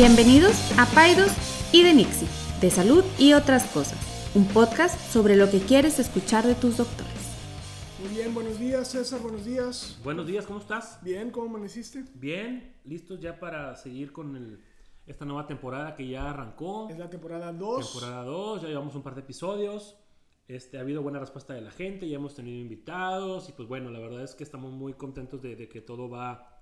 Bienvenidos 0.00 0.52
a 0.78 0.84
Paidos 0.94 1.32
y 1.72 1.82
de 1.82 1.94
Nixie, 1.94 2.28
de 2.60 2.68
salud 2.70 3.02
y 3.18 3.32
otras 3.32 3.64
cosas, 3.68 3.98
un 4.34 4.46
podcast 4.46 5.00
sobre 5.10 5.36
lo 5.36 5.50
que 5.50 5.58
quieres 5.60 5.98
escuchar 5.98 6.44
de 6.46 6.54
tus 6.54 6.76
doctores. 6.76 7.14
Muy 8.02 8.14
bien, 8.14 8.34
buenos 8.34 8.58
días 8.58 8.88
César, 8.88 9.20
buenos 9.22 9.46
días. 9.46 9.98
Buenos 10.04 10.26
días, 10.26 10.44
¿cómo 10.44 10.58
estás? 10.58 10.98
Bien, 11.00 11.30
¿cómo 11.30 11.46
amaneciste? 11.46 12.04
Bien, 12.12 12.76
listos 12.84 13.20
ya 13.22 13.40
para 13.40 13.74
seguir 13.76 14.12
con 14.12 14.36
el- 14.36 14.60
esta 15.06 15.24
nueva 15.24 15.46
temporada 15.46 15.96
que 15.96 16.06
ya 16.06 16.28
arrancó. 16.28 16.88
Es 16.90 16.98
la 16.98 17.08
temporada 17.08 17.50
2. 17.54 17.90
Temporada 17.94 18.22
2, 18.24 18.60
ya 18.62 18.68
llevamos 18.68 18.94
un 18.96 19.02
par 19.02 19.14
de 19.14 19.22
episodios. 19.22 19.96
Este, 20.46 20.76
ha 20.76 20.82
habido 20.82 21.00
buena 21.00 21.20
respuesta 21.20 21.54
de 21.54 21.62
la 21.62 21.70
gente, 21.70 22.06
ya 22.06 22.16
hemos 22.16 22.34
tenido 22.34 22.60
invitados 22.60 23.48
y 23.48 23.52
pues 23.52 23.66
bueno, 23.66 23.88
la 23.90 23.98
verdad 23.98 24.22
es 24.24 24.34
que 24.34 24.44
estamos 24.44 24.74
muy 24.74 24.92
contentos 24.92 25.40
de, 25.40 25.56
de 25.56 25.70
que 25.70 25.80
todo 25.80 26.10
va 26.10 26.52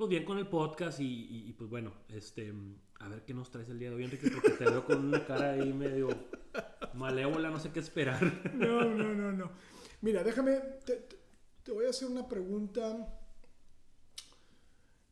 pues 0.00 0.08
bien 0.08 0.24
con 0.24 0.38
el 0.38 0.48
podcast 0.48 0.98
y, 0.98 1.52
pues 1.58 1.68
bueno, 1.68 1.92
este, 2.08 2.54
a 3.00 3.08
ver 3.08 3.22
qué 3.26 3.34
nos 3.34 3.50
traes 3.50 3.68
el 3.68 3.78
día 3.78 3.90
de 3.90 3.96
hoy, 3.96 4.04
Enrique, 4.04 4.30
porque 4.30 4.48
te 4.52 4.64
veo 4.64 4.82
con 4.86 5.04
una 5.04 5.26
cara 5.26 5.50
ahí 5.50 5.74
medio 5.74 6.08
malévola, 6.94 7.50
no 7.50 7.60
sé 7.60 7.70
qué 7.70 7.80
esperar. 7.80 8.22
No, 8.54 8.82
no, 8.86 9.12
no, 9.14 9.30
no. 9.30 9.50
Mira, 10.00 10.24
déjame, 10.24 10.52
te, 10.86 11.70
voy 11.70 11.84
a 11.84 11.90
hacer 11.90 12.08
una 12.08 12.26
pregunta 12.26 13.14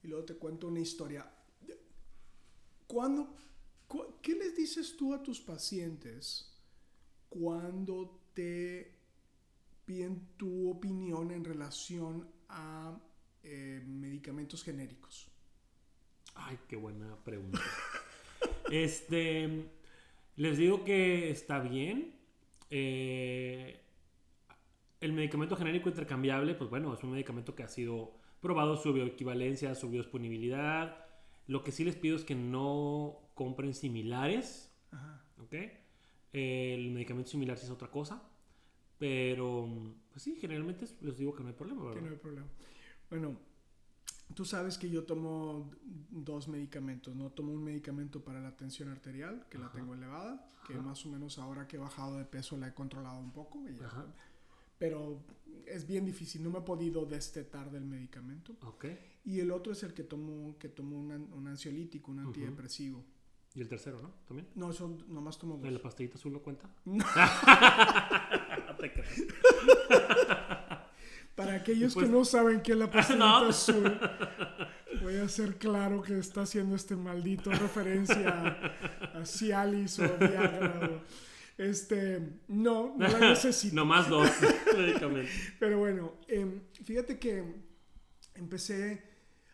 y 0.02 0.08
luego 0.08 0.24
te 0.24 0.36
cuento 0.36 0.68
una 0.68 0.80
historia. 0.80 1.30
¿Cuándo, 2.86 3.36
cu- 3.86 4.14
¿Qué 4.22 4.36
les 4.36 4.56
dices 4.56 4.96
tú 4.96 5.12
a 5.12 5.22
tus 5.22 5.38
pacientes 5.38 6.58
cuando 7.28 8.22
te 8.32 8.96
piden 9.84 10.28
tu 10.38 10.70
opinión 10.70 11.30
en 11.30 11.44
relación 11.44 12.26
a 12.48 12.98
eh, 13.42 13.82
medicamentos 13.86 14.62
genéricos? 14.64 15.28
Ay, 16.34 16.58
qué 16.68 16.76
buena 16.76 17.16
pregunta. 17.24 17.60
Este, 18.70 19.64
les 20.36 20.58
digo 20.58 20.84
que 20.84 21.30
está 21.30 21.58
bien. 21.60 22.14
Eh, 22.70 23.80
el 25.00 25.12
medicamento 25.12 25.56
genérico 25.56 25.88
intercambiable, 25.88 26.54
pues 26.54 26.68
bueno, 26.70 26.92
es 26.92 27.02
un 27.02 27.12
medicamento 27.12 27.54
que 27.54 27.62
ha 27.62 27.68
sido 27.68 28.12
probado 28.40 28.76
su 28.76 28.92
bioequivalencia, 28.92 29.74
su 29.74 29.88
biodisponibilidad. 29.88 31.06
Lo 31.46 31.64
que 31.64 31.72
sí 31.72 31.84
les 31.84 31.96
pido 31.96 32.16
es 32.16 32.24
que 32.24 32.34
no 32.34 33.30
compren 33.34 33.74
similares, 33.74 34.70
Ajá. 34.90 35.24
¿ok? 35.42 35.54
El 36.32 36.90
medicamento 36.90 37.30
similar 37.30 37.56
sí 37.56 37.64
es 37.64 37.70
otra 37.70 37.90
cosa. 37.90 38.22
Pero, 38.98 39.68
pues 40.10 40.22
sí, 40.22 40.36
generalmente 40.40 40.84
les 41.00 41.16
digo 41.16 41.34
que 41.34 41.42
no 41.42 41.48
hay 41.48 41.54
problema, 41.54 41.82
Que 41.82 41.88
¿verdad? 41.88 42.02
no 42.02 42.10
hay 42.10 42.16
problema. 42.16 42.46
Bueno, 43.10 43.38
tú 44.34 44.44
sabes 44.44 44.76
que 44.78 44.90
yo 44.90 45.04
tomo 45.04 45.70
dos 46.10 46.48
medicamentos, 46.48 47.14
¿no? 47.16 47.30
Tomo 47.30 47.52
un 47.52 47.64
medicamento 47.64 48.22
para 48.22 48.40
la 48.40 48.56
tensión 48.56 48.88
arterial, 48.90 49.46
que 49.48 49.58
la 49.58 49.66
Ajá. 49.66 49.74
tengo 49.78 49.94
elevada, 49.94 50.50
que 50.66 50.74
Ajá. 50.74 50.82
más 50.82 51.04
o 51.06 51.08
menos 51.10 51.38
ahora 51.38 51.66
que 51.66 51.76
he 51.76 51.80
bajado 51.80 52.18
de 52.18 52.24
peso 52.24 52.56
la 52.56 52.68
he 52.68 52.74
controlado 52.74 53.18
un 53.18 53.32
poco, 53.32 53.66
y 53.68 53.74
ya- 53.74 54.06
pero 54.78 55.22
es 55.66 55.86
bien 55.86 56.04
difícil, 56.04 56.42
no 56.42 56.50
me 56.50 56.58
he 56.58 56.62
podido 56.62 57.04
destetar 57.04 57.70
del 57.70 57.84
medicamento. 57.84 58.56
Ok. 58.62 58.84
Y 59.24 59.40
el 59.40 59.50
otro 59.50 59.72
es 59.72 59.82
el 59.82 59.92
que 59.92 60.04
tomo, 60.04 60.56
que 60.58 60.68
tomo 60.68 60.96
un, 60.98 61.10
an- 61.12 61.32
un 61.32 61.46
ansiolítico, 61.48 62.10
un 62.12 62.20
antidepresivo. 62.20 63.04
Y 63.54 63.60
el 63.62 63.68
tercero, 63.68 64.00
¿no? 64.00 64.10
¿También? 64.28 64.46
No, 64.54 64.70
eso 64.70 64.96
nomás 65.08 65.36
tomo 65.38 65.56
¿De 65.56 65.64
la 65.66 65.72
dos. 65.72 65.80
pastillita 65.82 66.16
azul 66.16 66.32
lo 66.34 66.42
cuenta? 66.42 66.70
No. 66.84 67.04
No 68.68 68.76
te. 68.76 68.92
Para 71.38 71.54
aquellos 71.54 71.94
que 71.94 72.06
no 72.06 72.24
saben 72.24 72.60
qué 72.60 72.72
es 72.72 72.78
la 72.78 72.90
pastillita 72.90 73.24
No. 73.40 73.48
azul, 73.48 74.00
voy 75.02 75.16
a 75.16 75.22
hacer 75.24 75.56
claro 75.56 76.02
que 76.02 76.18
está 76.18 76.42
haciendo 76.42 76.74
este 76.76 76.96
maldito 76.96 77.50
referencia 77.50 78.28
a, 78.28 79.18
a 79.20 79.24
Cialis 79.24 79.98
o 80.00 80.18
Viagra. 80.18 80.80
o- 80.92 81.00
este, 81.58 82.20
no, 82.48 82.94
no 82.96 83.08
la 83.08 83.18
necesito. 83.30 83.74
No 83.74 83.84
más 83.84 84.08
dos. 84.08 84.30
Pero 85.58 85.78
bueno, 85.78 86.14
em, 86.28 86.60
fíjate 86.84 87.18
que 87.18 87.42
empecé 88.34 89.02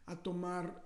a 0.06 0.16
tomar 0.16 0.82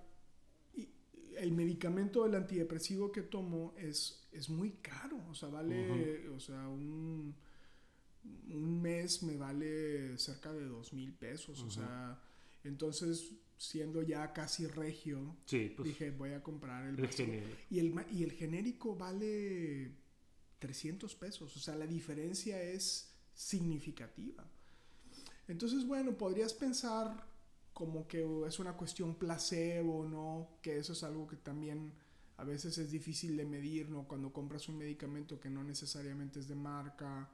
el 1.37 1.51
medicamento 1.51 2.23
del 2.23 2.35
antidepresivo 2.35 3.11
que 3.11 3.21
tomo 3.21 3.73
es, 3.77 4.27
es 4.31 4.49
muy 4.49 4.71
caro. 4.81 5.17
O 5.29 5.33
sea, 5.33 5.49
vale, 5.49 6.27
o 6.29 6.39
sea, 6.39 6.67
un, 6.67 7.35
un 8.23 8.81
mes 8.81 9.23
me 9.23 9.37
vale 9.37 10.17
cerca 10.17 10.51
de 10.51 10.65
dos 10.65 10.93
mil 10.93 11.13
pesos. 11.13 11.61
O 11.61 11.69
sea, 11.69 12.21
entonces, 12.63 13.31
siendo 13.57 14.01
ya 14.01 14.33
casi 14.33 14.67
regio, 14.67 15.35
Sí, 15.45 15.73
pues 15.75 15.89
dije, 15.89 16.11
voy 16.11 16.33
a 16.33 16.43
comprar 16.43 16.85
el 16.85 17.07
genérico. 17.07 17.55
Y 17.69 17.79
el, 17.79 17.93
y 18.11 18.23
el 18.23 18.31
genérico 18.31 18.95
vale 18.95 19.91
300 20.59 21.15
pesos. 21.15 21.55
O 21.55 21.59
sea, 21.59 21.75
la 21.75 21.87
diferencia 21.87 22.61
es 22.61 23.13
significativa. 23.33 24.45
Entonces, 25.47 25.85
bueno, 25.87 26.17
podrías 26.17 26.53
pensar 26.53 27.27
como 27.73 28.07
que 28.07 28.27
es 28.45 28.59
una 28.59 28.73
cuestión 28.73 29.15
placebo, 29.15 30.05
¿no? 30.05 30.59
Que 30.61 30.77
eso 30.77 30.93
es 30.93 31.03
algo 31.03 31.25
que 31.25 31.37
también 31.37 31.93
a 32.37 32.43
veces 32.43 32.77
es 32.77 32.91
difícil 32.91 33.35
de 33.37 33.45
medir, 33.45 33.89
¿no? 33.89 34.07
Cuando 34.07 34.31
compras 34.31 34.67
un 34.69 34.77
medicamento 34.77 35.39
que 35.39 35.49
no 35.49 35.63
necesariamente 35.63 36.39
es 36.39 36.47
de 36.47 36.55
marca, 36.55 37.29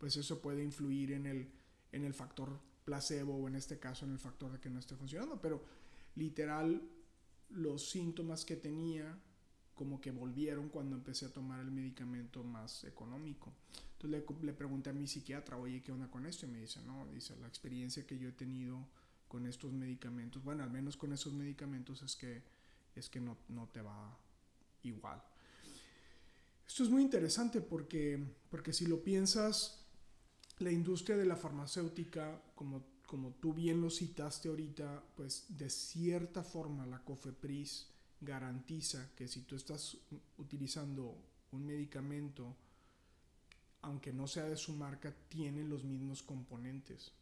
pues 0.00 0.16
eso 0.16 0.40
puede 0.40 0.64
influir 0.64 1.12
en 1.12 1.26
el, 1.26 1.46
en 1.92 2.04
el 2.04 2.14
factor 2.14 2.58
placebo 2.86 3.36
o 3.36 3.46
en 3.46 3.54
este 3.54 3.78
caso 3.78 4.06
en 4.06 4.12
el 4.12 4.18
factor 4.18 4.50
de 4.50 4.58
que 4.58 4.70
no 4.70 4.78
esté 4.78 4.96
funcionando. 4.96 5.40
Pero 5.40 5.62
literal, 6.16 6.82
los 7.50 7.90
síntomas 7.90 8.46
que 8.46 8.56
tenía 8.56 9.16
como 9.74 10.00
que 10.00 10.10
volvieron 10.10 10.70
cuando 10.70 10.96
empecé 10.96 11.26
a 11.26 11.32
tomar 11.32 11.60
el 11.60 11.70
medicamento 11.70 12.42
más 12.42 12.84
económico. 12.84 13.52
Entonces 13.92 14.24
le, 14.28 14.46
le 14.46 14.52
pregunté 14.54 14.90
a 14.90 14.92
mi 14.94 15.06
psiquiatra, 15.06 15.58
oye, 15.58 15.82
¿qué 15.82 15.92
onda 15.92 16.10
con 16.10 16.24
esto? 16.26 16.46
Y 16.46 16.50
me 16.50 16.60
dice, 16.60 16.80
no, 16.82 17.06
dice, 17.12 17.36
la 17.36 17.46
experiencia 17.46 18.06
que 18.06 18.18
yo 18.18 18.28
he 18.28 18.32
tenido 18.32 18.86
con 19.28 19.46
estos 19.46 19.72
medicamentos, 19.72 20.42
bueno, 20.42 20.64
al 20.64 20.70
menos 20.70 20.96
con 20.96 21.12
esos 21.12 21.32
medicamentos 21.32 22.02
es 22.02 22.16
que, 22.16 22.42
es 22.96 23.08
que 23.08 23.20
no, 23.20 23.36
no 23.48 23.68
te 23.68 23.80
va 23.80 24.18
igual. 24.82 25.22
Esto 26.66 26.84
es 26.84 26.90
muy 26.90 27.02
interesante 27.02 27.60
porque, 27.60 28.22
porque 28.50 28.72
si 28.72 28.86
lo 28.86 29.02
piensas, 29.02 29.79
la 30.60 30.70
industria 30.70 31.16
de 31.16 31.24
la 31.24 31.36
farmacéutica, 31.36 32.40
como, 32.54 32.84
como 33.06 33.32
tú 33.32 33.54
bien 33.54 33.80
lo 33.80 33.90
citaste 33.90 34.48
ahorita, 34.48 35.02
pues 35.16 35.46
de 35.48 35.70
cierta 35.70 36.42
forma 36.42 36.86
la 36.86 37.02
COFEPRIS 37.02 37.88
garantiza 38.20 39.10
que 39.16 39.26
si 39.26 39.42
tú 39.42 39.56
estás 39.56 39.96
utilizando 40.38 41.16
un 41.52 41.66
medicamento, 41.66 42.54
aunque 43.82 44.12
no 44.12 44.26
sea 44.26 44.44
de 44.44 44.56
su 44.56 44.72
marca, 44.72 45.14
tiene 45.28 45.64
los 45.64 45.84
mismos 45.84 46.22
componentes. 46.22 47.12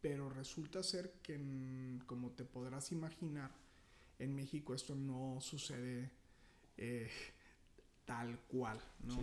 Pero 0.00 0.30
resulta 0.30 0.82
ser 0.82 1.12
que, 1.22 1.38
mm, 1.38 2.06
como 2.06 2.30
te 2.30 2.44
podrás 2.44 2.92
imaginar, 2.92 3.50
en 4.18 4.34
México 4.34 4.74
esto 4.74 4.94
no 4.94 5.38
sucede 5.40 6.10
eh, 6.76 7.10
tal 8.04 8.38
cual, 8.48 8.80
¿no? 9.04 9.14
Sí. 9.14 9.20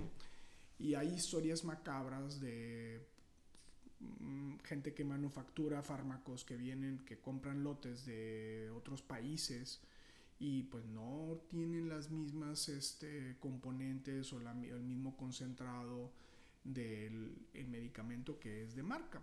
Y 0.78 0.96
hay 0.96 1.14
historias 1.14 1.64
macabras 1.64 2.40
de 2.40 3.15
gente 4.64 4.94
que 4.94 5.04
manufactura 5.04 5.82
fármacos 5.82 6.44
que 6.44 6.58
vienen, 6.58 7.00
que 7.06 7.18
compran 7.18 7.64
lotes 7.64 8.06
de 8.06 8.70
otros 8.76 9.02
países 9.02 9.82
y 10.40 10.64
pues 10.64 10.86
no 10.86 11.40
tienen 11.50 11.88
las 11.88 12.10
mismas 12.10 12.68
este, 12.70 13.38
componentes 13.40 14.34
o 14.34 14.40
la 14.40 14.52
el 14.52 14.84
mismo 14.84 15.16
concentrado 15.16 16.12
del 16.64 17.38
el 17.54 17.68
medicamento 17.68 18.40
que 18.40 18.64
es 18.64 18.76
de 18.76 18.84
marca. 18.84 19.22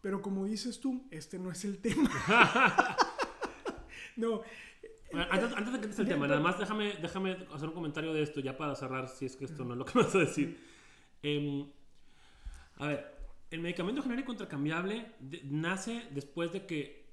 Pero 0.00 0.22
como 0.22 0.44
dices 0.44 0.78
tú, 0.78 1.04
este 1.10 1.38
no 1.38 1.50
es 1.50 1.64
el 1.64 1.78
tema. 1.78 2.08
no, 4.16 4.42
Bueno, 5.10 5.26
antes, 5.30 5.52
antes 5.52 5.72
de 5.72 5.78
que 5.80 5.86
entres 5.86 5.98
el 5.98 6.08
tema, 6.08 6.28
nada 6.28 6.40
más 6.40 6.58
déjame, 6.58 6.94
déjame 7.00 7.32
hacer 7.52 7.68
un 7.68 7.74
comentario 7.74 8.12
de 8.12 8.22
esto 8.22 8.40
ya 8.40 8.56
para 8.56 8.74
cerrar, 8.76 9.08
si 9.08 9.26
es 9.26 9.36
que 9.36 9.46
esto 9.46 9.64
no 9.64 9.72
es 9.72 9.78
lo 9.78 9.84
que 9.84 9.98
vas 9.98 10.14
a 10.14 10.18
decir. 10.18 10.60
Em, 11.22 11.66
a 12.76 12.86
ver, 12.88 13.15
el 13.50 13.60
medicamento 13.60 14.02
genérico 14.02 14.32
intercambiable 14.32 15.12
de- 15.20 15.42
nace 15.44 16.08
después 16.10 16.52
de 16.52 16.66
que, 16.66 17.06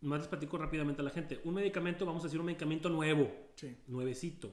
más 0.00 0.20
les 0.20 0.28
platico 0.28 0.58
rápidamente 0.58 1.00
a 1.00 1.04
la 1.04 1.10
gente, 1.10 1.40
un 1.44 1.54
medicamento, 1.54 2.04
vamos 2.04 2.22
a 2.22 2.26
decir 2.26 2.40
un 2.40 2.46
medicamento 2.46 2.88
nuevo, 2.88 3.30
sí, 3.54 3.76
nuevecito. 3.86 4.52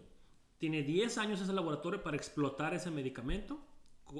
Tiene 0.58 0.84
10 0.84 1.18
años 1.18 1.42
ese 1.42 1.54
laboratorio 1.54 2.04
para 2.04 2.18
explotar 2.18 2.74
ese 2.74 2.92
medicamento 2.92 3.60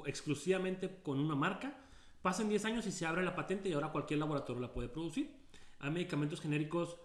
exclusivamente 0.06 1.00
con 1.02 1.18
una 1.20 1.34
marca. 1.34 1.76
Pasan 2.22 2.48
10 2.48 2.64
años 2.64 2.86
y 2.86 2.92
se 2.92 3.06
abre 3.06 3.22
la 3.22 3.34
patente 3.34 3.68
y 3.68 3.72
ahora 3.72 3.92
cualquier 3.92 4.18
laboratorio 4.20 4.60
la 4.60 4.72
puede 4.72 4.88
producir. 4.88 5.30
Hay 5.80 5.90
medicamentos 5.90 6.40
genéricos 6.40 6.96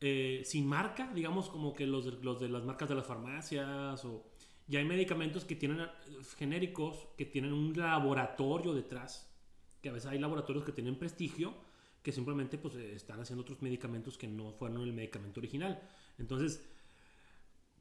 eh, 0.00 0.42
sin 0.44 0.66
marca, 0.66 1.10
digamos 1.14 1.48
como 1.48 1.72
que 1.72 1.86
los 1.86 2.04
de, 2.04 2.12
los 2.22 2.40
de 2.40 2.48
las 2.48 2.64
marcas 2.64 2.88
de 2.88 2.94
las 2.94 3.06
farmacias 3.06 4.04
o... 4.04 4.24
Y 4.68 4.76
hay 4.76 4.84
medicamentos 4.84 5.44
que 5.44 5.54
tienen 5.56 5.80
eh, 5.80 5.88
genéricos 6.36 7.08
que 7.16 7.24
tienen 7.26 7.52
un 7.52 7.72
laboratorio 7.76 8.74
detrás, 8.74 9.30
que 9.82 9.88
a 9.90 9.92
veces 9.92 10.10
hay 10.10 10.18
laboratorios 10.18 10.64
que 10.64 10.72
tienen 10.72 10.98
prestigio, 10.98 11.54
que 12.02 12.12
simplemente 12.12 12.58
pues 12.58 12.74
eh, 12.76 12.94
están 12.94 13.20
haciendo 13.20 13.42
otros 13.42 13.62
medicamentos 13.62 14.18
que 14.18 14.26
no 14.28 14.52
fueron 14.52 14.82
el 14.82 14.92
medicamento 14.92 15.40
original. 15.40 15.80
Entonces, 16.18 16.62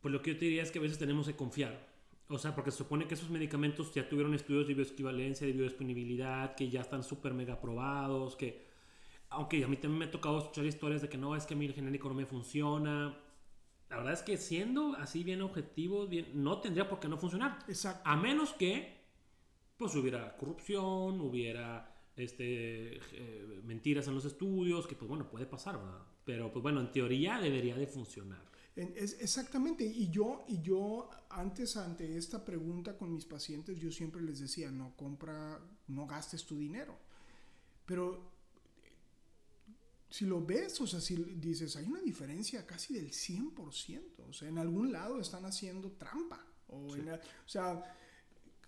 Pues 0.02 0.14
lo 0.14 0.22
que 0.22 0.34
yo 0.34 0.38
te 0.38 0.46
diría 0.46 0.64
es 0.64 0.72
que 0.72 0.80
a 0.80 0.82
veces 0.82 0.98
tenemos 1.00 1.26
que 1.28 1.36
confiar. 1.36 1.88
O 2.28 2.38
sea, 2.38 2.54
porque 2.56 2.72
se 2.72 2.78
supone 2.78 3.08
que 3.08 3.16
esos 3.16 3.30
medicamentos 3.30 3.94
ya 3.94 4.08
tuvieron 4.08 4.34
estudios 4.34 4.68
de 4.68 4.74
bioequivalencia, 4.74 5.48
de 5.48 5.54
biodisponibilidad, 5.54 6.56
que 6.56 6.70
ya 6.70 6.82
están 6.82 7.04
súper 7.04 7.34
mega 7.34 7.60
probados, 7.60 8.36
que... 8.36 8.66
Aunque 9.30 9.64
a 9.64 9.68
mí 9.68 9.78
también 9.78 10.00
me 10.00 10.06
ha 10.06 10.12
tocado 10.12 10.40
escuchar 10.40 10.66
historias 10.66 11.02
de 11.02 11.10
que 11.10 11.18
no, 11.18 11.36
es 11.36 11.46
que 11.46 11.56
el 11.56 11.74
genérico 11.74 12.08
no 12.10 12.16
me 12.16 12.26
funciona. 12.26 13.18
La 13.96 14.00
verdad 14.02 14.14
es 14.14 14.24
que 14.24 14.36
siendo 14.38 14.94
así 14.98 15.24
bien 15.24 15.42
objetivo, 15.42 16.06
bien, 16.06 16.28
no 16.34 16.60
tendría 16.60 16.90
por 16.90 17.00
qué 17.00 17.08
no 17.08 17.18
funcionar. 17.18 17.60
Exacto. 17.70 18.02
A 18.04 18.18
menos 18.18 18.52
que 18.54 18.94
pues 19.78 19.96
hubiera 19.96 20.36
corrupción, 20.36 21.22
hubiera 21.22 21.96
este, 22.18 22.98
eh, 22.98 23.62
mentiras 23.64 24.06
en 24.10 24.16
los 24.16 24.26
estudios, 24.26 24.86
que 24.86 24.96
pues 24.96 25.08
bueno, 25.08 25.30
puede 25.30 25.46
pasar, 25.46 25.78
¿verdad? 25.78 26.02
Pero 26.26 26.52
pues 26.52 26.62
bueno, 26.62 26.82
en 26.82 26.92
teoría 26.92 27.40
debería 27.40 27.76
de 27.78 27.88
funcionar. 27.88 28.44
Es- 28.76 29.22
exactamente. 29.22 29.86
Y 29.86 30.10
yo, 30.10 30.44
y 30.50 30.62
yo 30.62 31.10
antes 31.30 31.78
ante 31.78 32.18
esta 32.18 32.44
pregunta 32.44 32.98
con 32.98 33.14
mis 33.14 33.26
pacientes, 33.26 33.80
yo 33.80 33.92
siempre 33.92 34.22
les 34.22 34.40
decía, 34.40 34.72
no 34.72 34.94
compra, 34.98 35.62
no 35.88 36.06
gastes 36.06 36.46
tu 36.46 36.58
dinero. 36.58 36.98
Pero 37.86 38.35
si 40.16 40.26
lo 40.26 40.40
ves, 40.46 40.80
o 40.80 40.88
sea, 40.88 41.02
si 41.02 41.16
dices, 41.16 41.76
hay 41.76 41.86
una 41.88 42.02
diferencia 42.02 42.66
casi 42.66 42.94
del 42.94 43.12
100%. 43.12 44.24
O 44.30 44.34
sea, 44.34 44.48
en 44.48 44.58
algún 44.58 44.92
lado 44.92 45.20
están 45.20 45.46
haciendo 45.46 45.92
trampa. 45.92 46.40
O, 46.68 46.94
Sí. 46.94 47.00
en 47.02 47.08
la- 47.08 47.16
o 47.16 47.48
sea, 47.50 47.84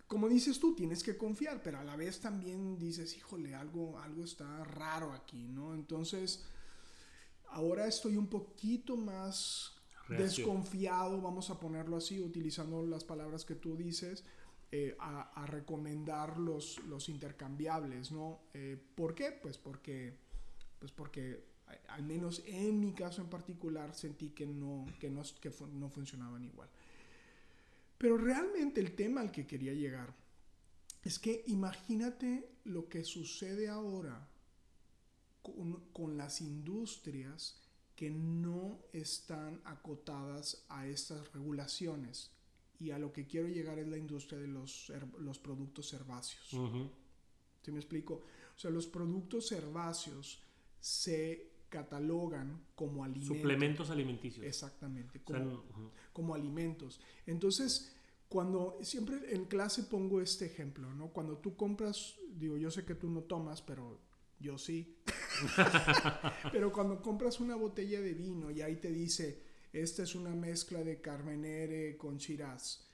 como 0.07 0.27
dices 0.27 0.59
tú, 0.59 0.75
tienes 0.75 1.03
que 1.03 1.15
confiar, 1.17 1.61
pero 1.63 1.79
a 1.79 1.83
la 1.85 1.95
vez 1.95 2.19
también 2.19 2.77
dices, 2.77 3.15
híjole, 3.15 3.55
algo, 3.55 3.97
algo 3.99 4.23
está 4.25 4.63
raro 4.65 5.13
aquí, 5.13 5.47
¿no? 5.47 5.73
Entonces, 5.73 6.44
ahora 7.50 7.88
estoy 7.88 8.17
un 8.17 8.27
poquito 8.27 8.97
más 8.97 9.73
desconfiado, 10.09 11.21
vamos 11.21 11.50
a 11.50 11.59
ponerlo 11.59 11.97
así, 11.97 12.19
utilizando 12.21 12.85
las 12.85 13.03
palabras 13.03 13.45
que 13.45 13.55
tú 13.55 13.75
dices, 13.75 14.23
eh, 14.71 14.95
a, 15.00 15.21
a 15.43 15.45
recomendar 15.45 16.38
los, 16.38 16.79
los 16.85 17.07
intercambiables, 17.09 18.11
¿no? 18.11 18.41
Eh, 18.53 18.77
¿Por 18.95 19.15
qué? 19.15 19.31
Pues 19.31 19.57
porque, 19.57 20.17
pues 20.79 20.91
porque 20.91 21.44
al 21.89 22.03
menos 22.03 22.41
en 22.45 22.79
mi 22.79 22.94
caso 22.94 23.21
en 23.21 23.29
particular 23.29 23.94
sentí 23.94 24.29
que 24.29 24.45
no, 24.45 24.85
que 25.00 25.09
no, 25.09 25.21
que 25.41 25.51
no 25.74 25.89
funcionaban 25.89 26.44
igual. 26.44 26.69
Pero 27.97 28.18
realmente 28.18 28.79
el 28.79 28.95
tema 28.95 29.21
al 29.21 29.31
que 29.31 29.47
quería 29.47 29.74
llegar 29.74 30.13
es 31.03 31.19
que 31.19 31.44
imagínate 31.47 32.50
lo 32.65 32.88
que 32.89 33.03
sucede 33.03 33.68
ahora 33.68 34.27
con, 35.41 35.89
con 35.91 36.18
las 36.18 36.41
industrias 36.41 37.62
que 37.95 38.12
no 38.12 38.79
están 38.94 39.59
acotadas 39.65 40.65
a 40.69 40.85
estas 40.88 41.33
regulaciones. 41.33 42.31
Y 42.79 42.91
a 42.91 43.00
lo 43.00 43.12
que 43.12 43.25
quiero 43.25 43.47
llegar 43.47 43.79
es 43.79 43.88
la 43.88 43.97
industria 43.97 44.39
de 44.39 44.47
los, 44.47 44.91
los 45.18 45.39
productos 45.39 45.91
herbáceos. 45.94 46.53
Ujú. 46.53 46.91
¿Sí 47.63 47.71
me 47.71 47.79
explico? 47.79 48.21
O 48.56 48.59
sea, 48.59 48.69
los 48.69 48.85
productos 48.85 49.51
herbáceos 49.51 50.44
se 50.88 51.51
catalogan 51.68 52.66
como 52.74 53.04
alimentos. 53.04 53.36
Suplementos 53.38 53.89
alimenticios. 53.89 54.45
Exactamente, 54.45 55.22
O 55.25 55.28
sea, 55.28 55.44
como, 55.44 55.92
como 56.13 56.34
alimentos. 56.34 57.01
Entonces, 57.25 57.94
cuando 58.30 58.80
siempre 58.81 59.36
en 59.36 59.45
clase 59.45 59.84
pongo 59.84 60.22
este 60.22 60.45
ejemplo, 60.45 60.94
¿no? 60.94 61.10
Cuando 61.10 61.39
tú 61.39 61.57
compras, 61.57 62.16
digo, 62.30 62.56
yo 62.56 62.72
sé 62.72 62.86
que 62.86 62.95
tú 62.95 63.10
no 63.10 63.24
tomas, 63.24 63.62
pero 63.62 64.00
yo 64.39 64.57
sí. 64.57 64.98
pero 66.54 66.72
cuando 66.72 67.01
compras 67.01 67.42
una 67.42 67.56
botella 67.56 68.00
de 68.00 68.13
vino 68.13 68.50
y 68.50 68.62
ahí 68.62 68.78
te 68.78 68.89
dice, 68.89 69.44
esta 69.74 70.04
es 70.04 70.16
una 70.16 70.34
mezcla 70.34 70.81
de 70.86 71.01
Carmenere 71.01 71.98
con 71.98 72.18
Shiraz. 72.18 72.88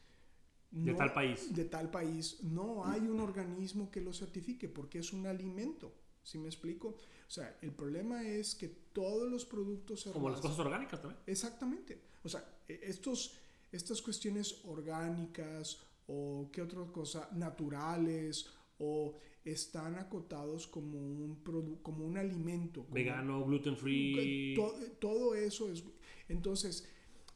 De 0.72 0.96
tal 0.96 1.14
país. 1.14 1.54
De 1.54 1.66
tal 1.66 1.92
país. 1.92 2.42
No 2.42 2.88
hay 2.88 3.02
un 3.02 3.20
organismo 3.20 3.92
que 3.92 4.02
lo 4.02 4.14
certifique 4.14 4.68
porque 4.68 4.98
es 4.98 5.14
un 5.14 5.28
alimento. 5.28 5.94
¿Sí 6.24 6.38
me 6.38 6.48
explico? 6.48 6.88
O 7.28 7.30
sea, 7.30 7.58
el 7.62 7.72
problema 7.74 8.24
es 8.24 8.56
que 8.56 8.70
todos 8.70 9.30
los 9.30 9.46
productos 9.46 10.04
Como 10.14 10.30
las 10.30 10.40
cosas 10.40 10.60
orgánicas 10.60 11.02
también. 11.02 11.22
Exactamente. 11.28 12.02
O 12.24 12.30
sea, 12.30 12.44
e- 12.68 12.80
estos, 12.84 13.38
estas 13.72 14.02
cuestiones 14.02 14.64
orgánicas 14.66 15.80
o 16.08 16.50
qué 16.52 16.62
otra 16.62 16.84
cosa, 16.92 17.30
naturales 17.34 18.50
o 18.78 19.18
están 19.44 19.96
acotados 19.96 20.68
como 20.68 20.98
un, 20.98 21.42
como 21.82 22.06
un 22.06 22.18
alimento. 22.18 22.84
como- 22.84 22.94
Vegano, 22.96 23.44
gluten 23.46 23.76
free. 23.76 24.54
To- 24.56 24.76
todo 25.00 25.36
eso 25.36 25.70
es... 25.70 25.84
Entonces, 26.30 26.88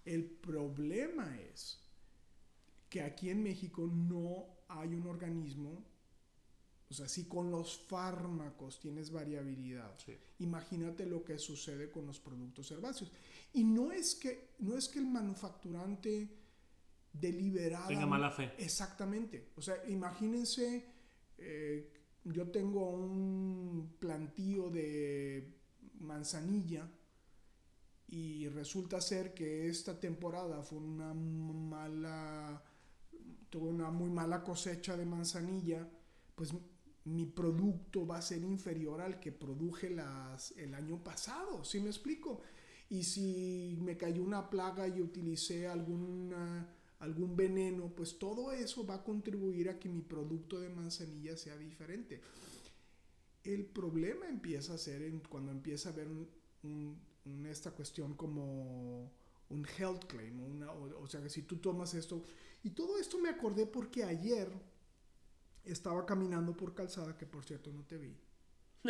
el 0.05 0.23
problema 0.23 1.37
es 1.53 1.81
que 2.89 3.01
aquí 3.01 3.29
en 3.29 3.43
México 3.43 3.85
no 3.87 4.45
hay 4.69 4.95
un 4.95 5.07
organismo, 5.07 5.83
o 6.89 6.93
sea, 6.93 7.07
si 7.07 7.25
con 7.25 7.51
los 7.51 7.77
fármacos 7.77 8.79
tienes 8.79 9.11
variabilidad, 9.11 9.97
Sí. 9.97 10.17
imagínate 10.39 11.05
lo 11.05 11.23
que 11.23 11.37
sucede 11.37 11.91
con 11.91 12.05
los 12.05 12.19
productos 12.19 12.71
herbáceos. 12.71 13.11
Y 13.53 13.63
no 13.63 13.91
es 13.91 14.15
que, 14.15 14.51
no 14.59 14.77
es 14.77 14.87
que 14.87 14.99
el 14.99 15.07
manufacturante 15.07 16.29
deliberada... 17.11 17.87
Tenga 17.87 18.05
mala 18.05 18.31
fe. 18.31 18.53
Exactamente. 18.57 19.49
O 19.55 19.61
sea, 19.61 19.75
imagínense, 19.87 20.85
eh, 21.37 21.91
yo 22.23 22.49
tengo 22.51 22.89
un 22.89 23.95
plantío 23.99 24.69
de 24.69 25.55
manzanilla 25.99 26.89
y 28.07 28.47
resulta 28.47 29.01
ser 29.01 29.33
que 29.33 29.67
esta 29.67 29.99
temporada 29.99 30.63
fue 30.63 30.77
una 30.79 31.13
mala, 31.13 32.63
tuve 33.49 33.69
una 33.69 33.91
muy 33.91 34.09
mala 34.09 34.43
cosecha 34.43 34.95
de 34.95 35.05
manzanilla, 35.05 35.89
pues 36.35 36.53
mi 37.07 37.25
producto 37.25 38.05
va 38.05 38.17
a 38.17 38.21
ser 38.21 38.43
inferior 38.43 39.01
al 39.01 39.19
que 39.19 39.31
produje 39.31 39.89
las, 39.89 40.51
el 40.57 40.73
año 40.73 41.01
pasado, 41.03 41.63
¿sí 41.63 41.79
me 41.79 41.87
explico? 41.87 42.41
Y 42.89 43.03
si 43.03 43.77
me 43.81 43.97
cayó 43.97 44.23
una 44.23 44.49
plaga 44.49 44.87
y 44.87 45.01
utilicé 45.01 45.67
alguna, 45.67 46.67
algún 46.99 47.35
veneno, 47.35 47.89
pues 47.95 48.19
todo 48.19 48.51
eso 48.51 48.85
va 48.85 48.95
a 48.95 49.03
contribuir 49.03 49.69
a 49.69 49.79
que 49.79 49.89
mi 49.89 50.01
producto 50.01 50.59
de 50.59 50.69
manzanilla 50.69 51.37
sea 51.37 51.57
diferente. 51.57 52.21
El 53.43 53.65
problema 53.65 54.27
empieza 54.27 54.73
a 54.73 54.77
ser 54.77 55.09
cuando 55.29 55.51
empieza 55.51 55.89
a 55.89 55.93
haber 55.93 56.09
esta 57.49 57.71
cuestión 57.71 58.15
como 58.15 59.09
un 59.49 59.65
health 59.77 60.05
claim, 60.07 60.61
o 60.99 61.07
sea 61.07 61.21
que 61.21 61.29
si 61.29 61.43
tú 61.43 61.57
tomas 61.57 61.93
esto, 61.93 62.21
y 62.63 62.71
todo 62.71 62.97
esto 62.97 63.17
me 63.17 63.29
acordé 63.29 63.65
porque 63.65 64.03
ayer 64.03 64.51
estaba 65.71 66.05
caminando 66.05 66.55
por 66.55 66.73
calzada, 66.73 67.17
que 67.17 67.25
por 67.25 67.43
cierto 67.45 67.71
no 67.71 67.83
te 67.83 67.97
vi. 67.97 68.15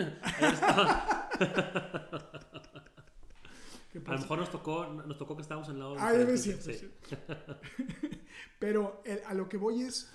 ¿Qué 3.91 3.99
A 4.05 4.13
lo 4.13 4.19
mejor 4.19 4.39
nos 4.39 4.51
tocó, 4.51 4.85
nos 4.87 5.17
tocó 5.17 5.35
que 5.35 5.41
estábamos 5.41 5.69
al 5.69 5.79
lado 5.79 5.95
de 5.95 6.01
Ah, 6.01 6.11
debe 6.11 6.33
diferentes, 6.33 6.79
ser, 6.79 6.91
sí. 6.91 6.91
sí. 7.09 7.15
Pero 8.59 9.01
el- 9.05 9.21
a 9.25 9.33
lo 9.33 9.47
que 9.47 9.57
voy 9.57 9.81
es, 9.83 10.09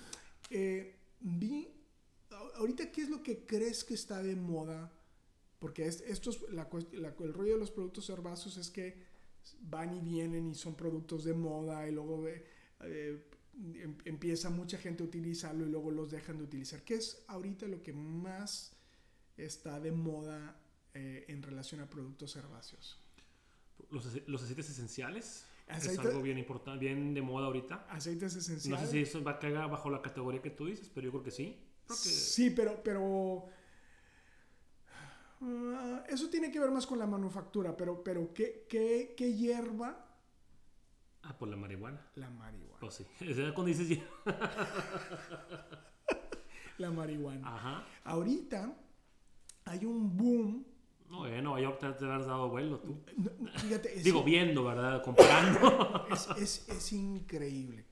eh, 0.51 0.95
vi, 1.19 1.67
ahorita, 2.55 2.91
¿qué 2.91 3.01
es 3.01 3.09
lo 3.09 3.23
que 3.23 3.45
crees 3.45 3.83
que 3.83 3.95
está 3.95 4.21
de 4.21 4.35
moda? 4.35 4.91
Porque 5.59 5.87
es- 5.87 6.03
la 6.51 6.69
la- 6.93 7.15
el 7.19 7.33
rollo 7.33 7.53
de 7.53 7.59
los 7.59 7.71
productos 7.71 8.09
herbáceos 8.09 8.57
es 8.57 8.69
que 8.69 9.01
van 9.61 9.93
y 9.95 10.01
vienen 10.01 10.47
y 10.49 10.55
son 10.55 10.75
productos 10.75 11.23
de 11.23 11.33
moda 11.33 11.87
y 11.87 11.91
luego 11.91 12.27
eh, 12.27 13.25
empieza 14.05 14.49
mucha 14.49 14.77
gente 14.77 15.03
a 15.03 15.05
utilizarlo 15.05 15.65
y 15.65 15.69
luego 15.69 15.91
los 15.91 16.11
dejan 16.11 16.37
de 16.37 16.43
utilizar. 16.43 16.81
¿Qué 16.83 16.95
es 16.95 17.23
ahorita 17.27 17.67
lo 17.67 17.81
que 17.83 17.93
más 17.93 18.73
está 19.37 19.79
de 19.79 19.91
moda 19.91 20.55
eh, 20.93 21.25
en 21.27 21.41
relación 21.43 21.81
a 21.81 21.89
productos 21.89 22.35
herbáceos? 22.35 22.99
Los, 23.91 24.27
los 24.27 24.43
aceites 24.43 24.69
esenciales 24.69 25.45
es 25.67 25.87
Aceite- 25.87 26.07
algo 26.07 26.21
bien 26.21 26.37
importante, 26.37 26.85
bien 26.85 27.13
de 27.13 27.21
moda 27.21 27.47
ahorita. 27.47 27.85
Aceites 27.89 28.33
No 28.33 28.39
esenciales. 28.39 28.85
sé 28.85 28.91
si 28.91 29.01
eso 29.01 29.23
va 29.23 29.31
a 29.31 29.39
caer 29.39 29.53
bajo 29.55 29.89
la 29.89 30.01
categoría 30.01 30.41
que 30.41 30.49
tú 30.51 30.65
dices, 30.65 30.89
pero 30.93 31.05
yo 31.05 31.11
creo 31.11 31.23
que 31.23 31.31
sí. 31.31 31.57
Creo 31.85 31.97
que 31.97 32.03
Sí, 32.09 32.49
pero, 32.49 32.81
pero 32.83 33.45
ah, 35.41 36.03
eso 36.09 36.29
tiene 36.29 36.51
que 36.51 36.59
ver 36.59 36.71
más 36.71 36.85
con 36.85 36.99
la 36.99 37.07
manufactura, 37.07 37.75
pero, 37.75 38.03
pero 38.03 38.33
¿qué, 38.33 38.65
qué, 38.69 39.13
qué 39.17 39.33
hierba? 39.33 40.09
Ah, 41.23 41.37
por 41.37 41.47
la 41.47 41.55
marihuana. 41.55 41.99
La 42.15 42.29
marihuana. 42.29 42.79
Pues 42.79 42.95
sí. 42.95 43.05
Cuando 43.53 43.65
dices 43.65 43.89
ya- 43.89 44.03
La 46.77 46.91
marihuana. 46.91 47.55
Ajá. 47.55 47.85
Ahorita 48.03 48.75
hay 49.65 49.85
un 49.85 50.15
boom. 50.17 50.65
No, 51.09 51.19
bueno, 51.19 51.59
yo 51.59 51.73
te, 51.73 51.91
te 51.93 52.11
has 52.11 52.25
dado 52.25 52.49
vuelo 52.49 52.79
tú. 52.79 52.97
no, 53.17 53.51
Fíjate, 53.59 53.95
es, 53.97 54.03
Digo, 54.03 54.23
viendo, 54.23 54.63
¿verdad? 54.63 55.03
Comparando. 55.03 56.07
es, 56.11 56.27
es- 56.37 56.69
es 56.69 56.93
increíble. 56.93 57.85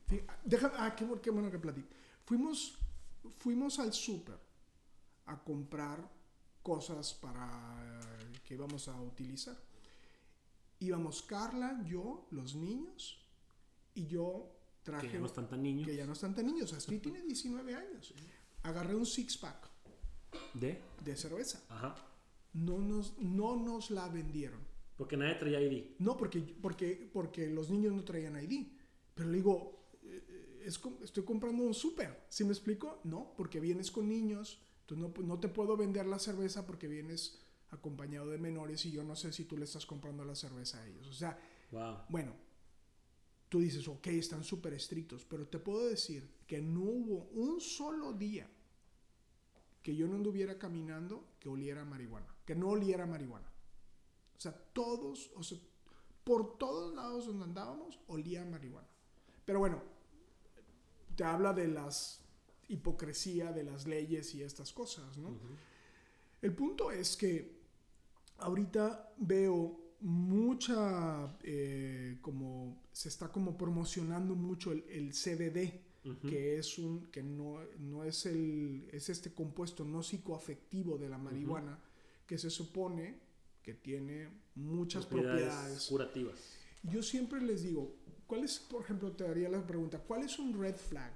Deja, 0.44 0.72
ah, 0.78 0.96
qué, 0.96 1.08
qué 1.22 1.30
bueno 1.30 1.52
que 1.52 1.60
platico. 1.60 1.88
Fuimos, 2.26 2.78
fuimos 3.38 3.78
al 3.80 3.94
súper 3.94 4.40
a 5.28 5.38
comprar 5.44 6.10
cosas 6.64 7.14
para 7.14 8.00
que 8.44 8.56
íbamos 8.56 8.88
a 8.88 9.00
utilizar. 9.00 9.56
Íbamos 10.80 11.22
Carla, 11.22 11.80
yo, 11.86 12.26
los 12.32 12.56
niños 12.56 13.21
Y 13.96 14.08
yo 14.08 14.52
traje... 14.84 15.08
Que 15.08 15.14
ya 15.14 15.20
no 15.20 15.26
están 15.26 15.50
tan 15.50 15.62
niños. 15.64 15.88
Que 15.88 15.96
ya 15.96 16.06
no 16.06 16.14
están 16.14 16.34
tan 16.36 16.46
niños. 16.46 16.74
Astrid 16.74 17.02
tiene 17.02 17.22
19 17.22 17.76
años. 17.76 18.14
Agarré 18.64 18.96
un 18.96 19.06
six-pack 19.06 19.70
¿De? 20.54 20.82
de 21.04 21.16
cerveza. 21.16 21.64
Ajá. 21.70 21.96
No 22.54 22.80
nos, 22.80 23.18
no 23.20 23.56
nos 23.56 23.92
la 23.92 24.08
vendieron. 24.10 24.60
Porque 24.98 25.18
nadie 25.18 25.36
traía 25.36 25.62
ID. 25.62 25.96
No, 26.00 26.16
porque, 26.18 26.40
porque, 26.62 27.10
porque 27.12 27.48
los 27.48 27.70
niños 27.70 27.94
no 27.94 28.04
traían 28.04 28.42
ID. 28.42 28.68
Pero 29.16 29.30
le 29.30 29.38
digo, 29.38 29.90
eh, 30.04 30.62
es 30.66 30.80
estoy 31.02 31.24
comprando 31.24 31.64
un 31.64 31.74
súper. 31.74 32.26
¿Sí 32.30 32.44
me 32.44 32.52
explico? 32.52 33.00
No, 33.04 33.34
porque 33.36 33.60
vienes 33.60 33.90
con 33.92 34.08
niños. 34.08 34.62
Entonces 34.82 35.18
no, 35.18 35.24
no 35.24 35.40
te 35.40 35.48
puedo 35.48 35.76
vender 35.78 36.06
la 36.06 36.20
cerveza 36.20 36.66
porque 36.66 36.88
vienes 36.88 37.40
acompañado 37.72 38.30
de 38.30 38.38
menores 38.38 38.86
y 38.86 38.92
yo 38.92 39.04
no 39.04 39.16
sé 39.16 39.32
si 39.32 39.46
tú 39.46 39.58
le 39.58 39.64
estás 39.64 39.86
comprando 39.86 40.26
la 40.26 40.36
cerveza 40.36 40.80
a 40.82 40.88
ellos. 40.88 41.08
O 41.08 41.14
sea, 41.14 41.40
Wow. 41.72 42.00
bueno, 42.10 42.34
tú 43.52 43.60
dices, 43.60 43.86
ok, 43.90 44.08
están 44.08 44.46
súper 44.46 44.74
estrictos, 44.74 45.26
pero 45.26 45.46
te 45.46 45.60
puedo 45.60 45.86
decir 45.86 46.26
que 46.48 46.62
no 46.62 46.84
hubo 46.84 47.28
un 47.34 47.60
solo 47.60 48.14
día 48.14 48.50
que 49.84 49.94
yo 49.94 50.08
no 50.08 50.16
anduviera 50.16 50.58
caminando 50.58 51.34
que 51.38 51.50
oliera 51.50 51.84
marihuana, 51.84 52.34
que 52.46 52.56
no 52.56 52.70
oliera 52.70 53.06
marihuana. 53.06 53.52
O 54.38 54.40
sea, 54.40 54.54
todos, 54.54 55.32
o 55.36 55.44
sea, 55.44 55.58
por 56.24 56.58
todos 56.58 56.96
lados 56.96 57.26
donde 57.28 57.44
andábamos, 57.44 58.00
olía 58.08 58.46
marihuana. 58.46 58.88
Pero 59.44 59.60
bueno, 59.60 59.84
te 61.18 61.26
habla 61.26 61.52
de 61.52 61.68
las 61.68 62.22
hipocresía 62.70 63.52
de 63.52 63.66
las 63.66 63.86
leyes 63.86 64.34
y 64.34 64.44
estas 64.44 64.72
cosas, 64.72 65.18
¿no? 65.18 65.38
El 66.42 66.56
punto 66.56 66.90
es 66.90 67.18
que 67.18 67.60
ahorita 68.38 69.14
veo 69.18 69.81
mucha, 70.02 71.38
eh, 71.44 72.18
como 72.22 72.82
se 72.92 73.10
está 73.10 73.30
como 73.32 73.58
promocionando 73.58 74.36
mucho 74.36 74.72
el, 74.72 74.84
el 74.90 75.12
CBD, 75.14 75.82
que 76.28 76.58
es 76.58 76.80
un, 76.80 77.08
que 77.12 77.22
no, 77.22 77.60
no 77.80 78.04
es 78.04 78.26
el, 78.26 78.90
es 78.92 79.10
este 79.10 79.34
compuesto 79.34 79.86
no 79.86 80.02
psicoafectivo 80.02 80.98
de 80.98 81.10
la 81.10 81.18
marihuana, 81.20 81.80
que 82.26 82.38
se 82.38 82.50
supone 82.50 83.20
que 83.62 83.76
tiene 83.76 84.28
muchas 84.56 85.06
propiedades. 85.06 85.86
curativas. 85.88 86.40
Yo 86.84 87.04
siempre 87.04 87.40
les 87.42 87.62
digo, 87.62 87.96
¿cuál 88.26 88.44
es, 88.44 88.58
por 88.60 88.82
ejemplo, 88.82 89.12
te 89.12 89.24
daría 89.26 89.50
la 89.50 89.66
pregunta, 89.66 90.00
¿cuál 90.00 90.24
es 90.24 90.40
un 90.40 90.60
red 90.60 90.76
flag? 90.76 91.14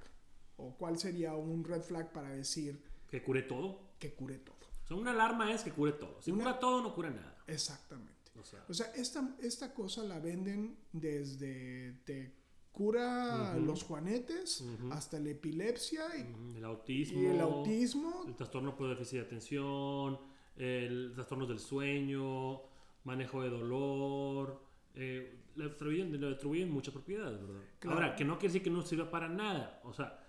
¿O 0.57 0.75
cuál 0.77 0.97
sería 0.99 1.33
un 1.35 1.63
red 1.63 1.81
flag 1.81 2.13
para 2.13 2.29
decir 2.29 2.79
Que 3.09 3.23
cure 3.23 3.41
todo. 3.41 3.79
que 3.99 4.13
cure 4.13 4.37
todo? 4.37 4.55
O 4.83 4.87
sea, 4.87 4.97
una 4.97 5.11
alarma 5.11 5.51
es 5.51 5.63
que 5.63 5.71
cure 5.71 5.93
todo. 5.93 6.21
Si 6.21 6.31
Una- 6.31 6.43
cura 6.43 6.59
todo, 6.59 6.81
no 6.83 6.93
cura 6.93 7.09
nada. 7.09 7.43
Exactamente. 7.47 8.13
O 8.39 8.43
sea, 8.43 8.63
O 8.69 8.73
sea, 8.73 8.87
esta, 8.95 9.35
esta 9.41 9.73
cosa 9.73 10.03
la 10.03 10.19
venden 10.19 10.77
desde 10.91 11.93
te 12.05 12.33
cura 12.71 13.55
los 13.57 13.83
juanetes 13.83 14.63
hasta 14.91 15.19
la 15.19 15.29
epilepsia 15.29 16.03
y, 16.17 16.57
el 16.57 16.65
autismo. 16.65 17.21
y 17.21 17.25
el 17.27 17.39
autismo. 17.39 18.25
El 18.27 18.35
trastorno 18.35 18.75
por 18.75 18.89
déficit 18.89 19.19
de 19.19 19.25
atención, 19.25 20.19
el 20.57 21.11
trastornos 21.15 21.47
del 21.47 21.59
sueño, 21.59 22.61
manejo 23.05 23.41
de 23.41 23.49
dolor. 23.49 24.61
eh, 24.95 25.41
le, 25.55 25.65
atribuyen, 25.65 26.19
le 26.19 26.33
atribuyen 26.33 26.69
muchas 26.69 26.93
propiedades, 26.93 27.39
¿verdad? 27.41 27.61
Claro. 27.79 27.95
Ahora, 27.97 28.15
que 28.15 28.25
no 28.25 28.33
quiere 28.37 28.49
decir 28.53 28.63
que 28.63 28.69
no 28.69 28.81
sirva 28.81 29.09
para 29.09 29.29
nada. 29.29 29.79
O 29.85 29.93
sea, 29.93 30.21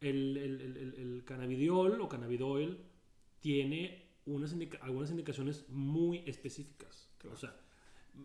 el, 0.00 0.36
el, 0.36 0.60
el, 0.60 0.76
el- 0.76 0.94
el 0.94 1.24
cannabidiol 1.24 2.00
o 2.00 2.08
cannabidoil 2.08 2.84
tiene 3.40 4.05
unas 4.26 4.52
indica- 4.52 4.78
algunas 4.82 5.10
indicaciones 5.10 5.64
muy 5.68 6.22
específicas. 6.26 7.08
Claro. 7.18 7.34
O 7.36 7.38
sea, 7.38 7.56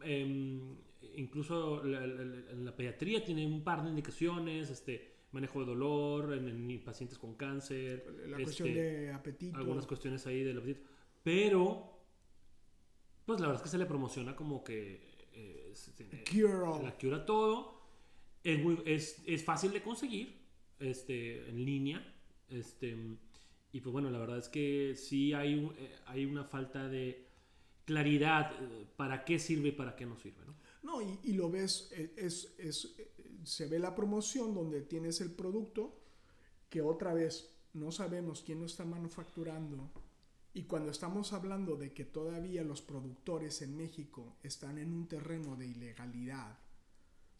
em, 0.03 0.75
incluso 1.15 1.83
la, 1.83 2.05
la- 2.07 2.23
la- 2.25 2.51
en 2.51 2.65
la 2.65 2.75
pediatría 2.75 3.23
tiene 3.23 3.45
un 3.45 3.63
par 3.63 3.83
de 3.83 3.89
indicaciones, 3.89 4.69
este, 4.69 5.11
manejo 5.31 5.59
de 5.61 5.65
dolor 5.67 6.33
en, 6.33 6.47
en 6.47 6.83
pacientes 6.83 7.17
con 7.17 7.35
cáncer. 7.35 8.05
La 8.27 8.31
este, 8.37 8.43
cuestión 8.43 8.73
de 8.73 9.11
apetito. 9.11 9.57
algunas 9.57 9.85
cuestiones 9.87 10.25
ahí 10.27 10.43
del 10.43 10.57
apetito. 10.57 10.81
Pero, 11.23 11.99
pues 13.25 13.39
la 13.39 13.47
verdad 13.47 13.61
es 13.61 13.63
que 13.63 13.69
se 13.71 13.77
le 13.77 13.85
promociona 13.85 14.35
como 14.35 14.63
que 14.63 15.09
eh, 15.33 15.73
tiene- 15.95 16.23
Cure 16.29 16.53
all. 16.67 16.83
la 16.83 16.97
cura 16.97 17.25
todo. 17.25 17.79
Es, 18.43 18.59
muy, 18.61 18.81
es, 18.85 19.21
es 19.27 19.43
fácil 19.45 19.71
de 19.71 19.81
conseguir 19.81 20.35
este, 20.79 21.47
en 21.47 21.63
línea. 21.63 22.15
Este, 22.49 22.97
y 23.73 23.79
pues 23.81 23.91
bueno, 23.93 24.09
la 24.09 24.19
verdad 24.19 24.37
es 24.39 24.49
que 24.49 24.95
sí 24.95 25.33
hay, 25.33 25.55
un- 25.55 25.73
eh, 25.77 25.95
hay 26.07 26.25
una 26.25 26.43
falta 26.43 26.87
de 26.87 27.27
claridad 27.85 28.51
eh, 28.61 28.85
para 28.95 29.23
qué 29.25 29.39
sirve 29.39 29.69
y 29.69 29.71
para 29.73 29.95
qué 29.95 30.05
no 30.05 30.17
sirve. 30.17 30.45
¿no? 30.45 30.55
No, 30.83 31.01
y, 31.01 31.19
y 31.23 31.33
lo 31.33 31.49
ves, 31.49 31.89
eh, 31.93 32.13
es, 32.17 32.53
es- 32.57 32.95
se 33.43 33.67
ve 33.67 33.79
la 33.79 33.95
promoción 33.95 34.53
donde 34.53 34.81
tienes 34.81 35.19
el 35.21 35.31
producto 35.31 35.97
que 36.69 36.81
otra 36.81 37.13
vez 37.13 37.49
no 37.73 37.91
sabemos 37.91 38.43
quién 38.45 38.59
lo 38.59 38.65
está 38.65 38.85
manufacturando. 38.85 39.89
Y 40.53 40.63
cuando 40.63 40.91
estamos 40.91 41.31
hablando 41.33 41.75
de 41.77 41.93
que 41.93 42.03
todavía 42.05 42.63
los 42.63 42.81
productores 42.81 43.61
en 43.61 43.75
México 43.77 44.35
están 44.43 44.77
en 44.77 44.91
un 44.91 45.07
terreno 45.07 45.55
de 45.55 45.67
ilegalidad, 45.67 46.59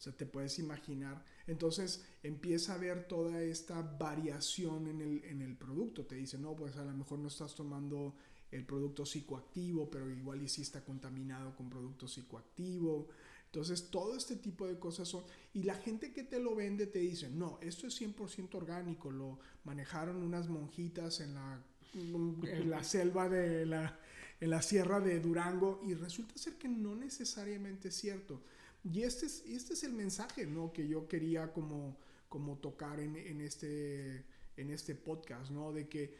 o 0.02 0.04
sea, 0.04 0.12
te 0.12 0.26
puedes 0.26 0.58
imaginar, 0.58 1.24
entonces 1.46 2.04
empieza 2.24 2.72
a 2.72 2.74
haber 2.74 3.06
toda 3.06 3.40
esta 3.40 3.80
variación 3.82 4.88
en 4.88 5.00
el, 5.00 5.24
en 5.26 5.42
el 5.42 5.54
producto. 5.56 6.04
Te 6.04 6.16
dicen, 6.16 6.42
no, 6.42 6.56
pues 6.56 6.76
a 6.76 6.84
lo 6.84 6.92
mejor 6.92 7.20
no 7.20 7.28
estás 7.28 7.54
tomando 7.54 8.16
el 8.50 8.66
producto 8.66 9.06
psicoactivo, 9.06 9.88
pero 9.88 10.10
igual 10.10 10.42
y 10.42 10.48
sí 10.48 10.62
está 10.62 10.84
contaminado 10.84 11.54
con 11.54 11.70
producto 11.70 12.08
psicoactivo. 12.08 13.10
Entonces, 13.44 13.90
todo 13.90 14.16
este 14.16 14.34
tipo 14.34 14.66
de 14.66 14.76
cosas 14.76 15.06
son... 15.06 15.22
Y 15.54 15.62
la 15.62 15.76
gente 15.76 16.12
que 16.12 16.24
te 16.24 16.40
lo 16.40 16.56
vende 16.56 16.88
te 16.88 16.98
dice, 16.98 17.30
no, 17.30 17.60
esto 17.62 17.86
es 17.86 18.00
100% 18.02 18.52
orgánico, 18.56 19.12
lo 19.12 19.38
manejaron 19.62 20.20
unas 20.20 20.48
monjitas 20.48 21.20
en 21.20 21.34
la, 21.34 21.62
en 21.94 22.70
la 22.70 22.82
selva 22.82 23.28
de 23.28 23.66
la, 23.66 24.00
en 24.40 24.50
la 24.50 24.62
sierra 24.62 24.98
de 24.98 25.20
Durango 25.20 25.80
y 25.86 25.94
resulta 25.94 26.36
ser 26.36 26.54
que 26.54 26.66
no 26.66 26.96
necesariamente 26.96 27.90
es 27.90 27.94
cierto. 27.94 28.42
Y 28.84 29.02
este 29.02 29.26
es, 29.26 29.44
este 29.46 29.74
es 29.74 29.84
el 29.84 29.92
mensaje 29.92 30.46
¿no? 30.46 30.72
que 30.72 30.86
yo 30.88 31.06
quería 31.06 31.52
como, 31.52 31.96
como 32.28 32.58
tocar 32.58 33.00
en, 33.00 33.16
en 33.16 33.40
este, 33.40 34.24
en 34.56 34.70
este 34.70 34.94
podcast, 34.94 35.50
¿no? 35.50 35.72
de 35.72 35.88
que 35.88 36.14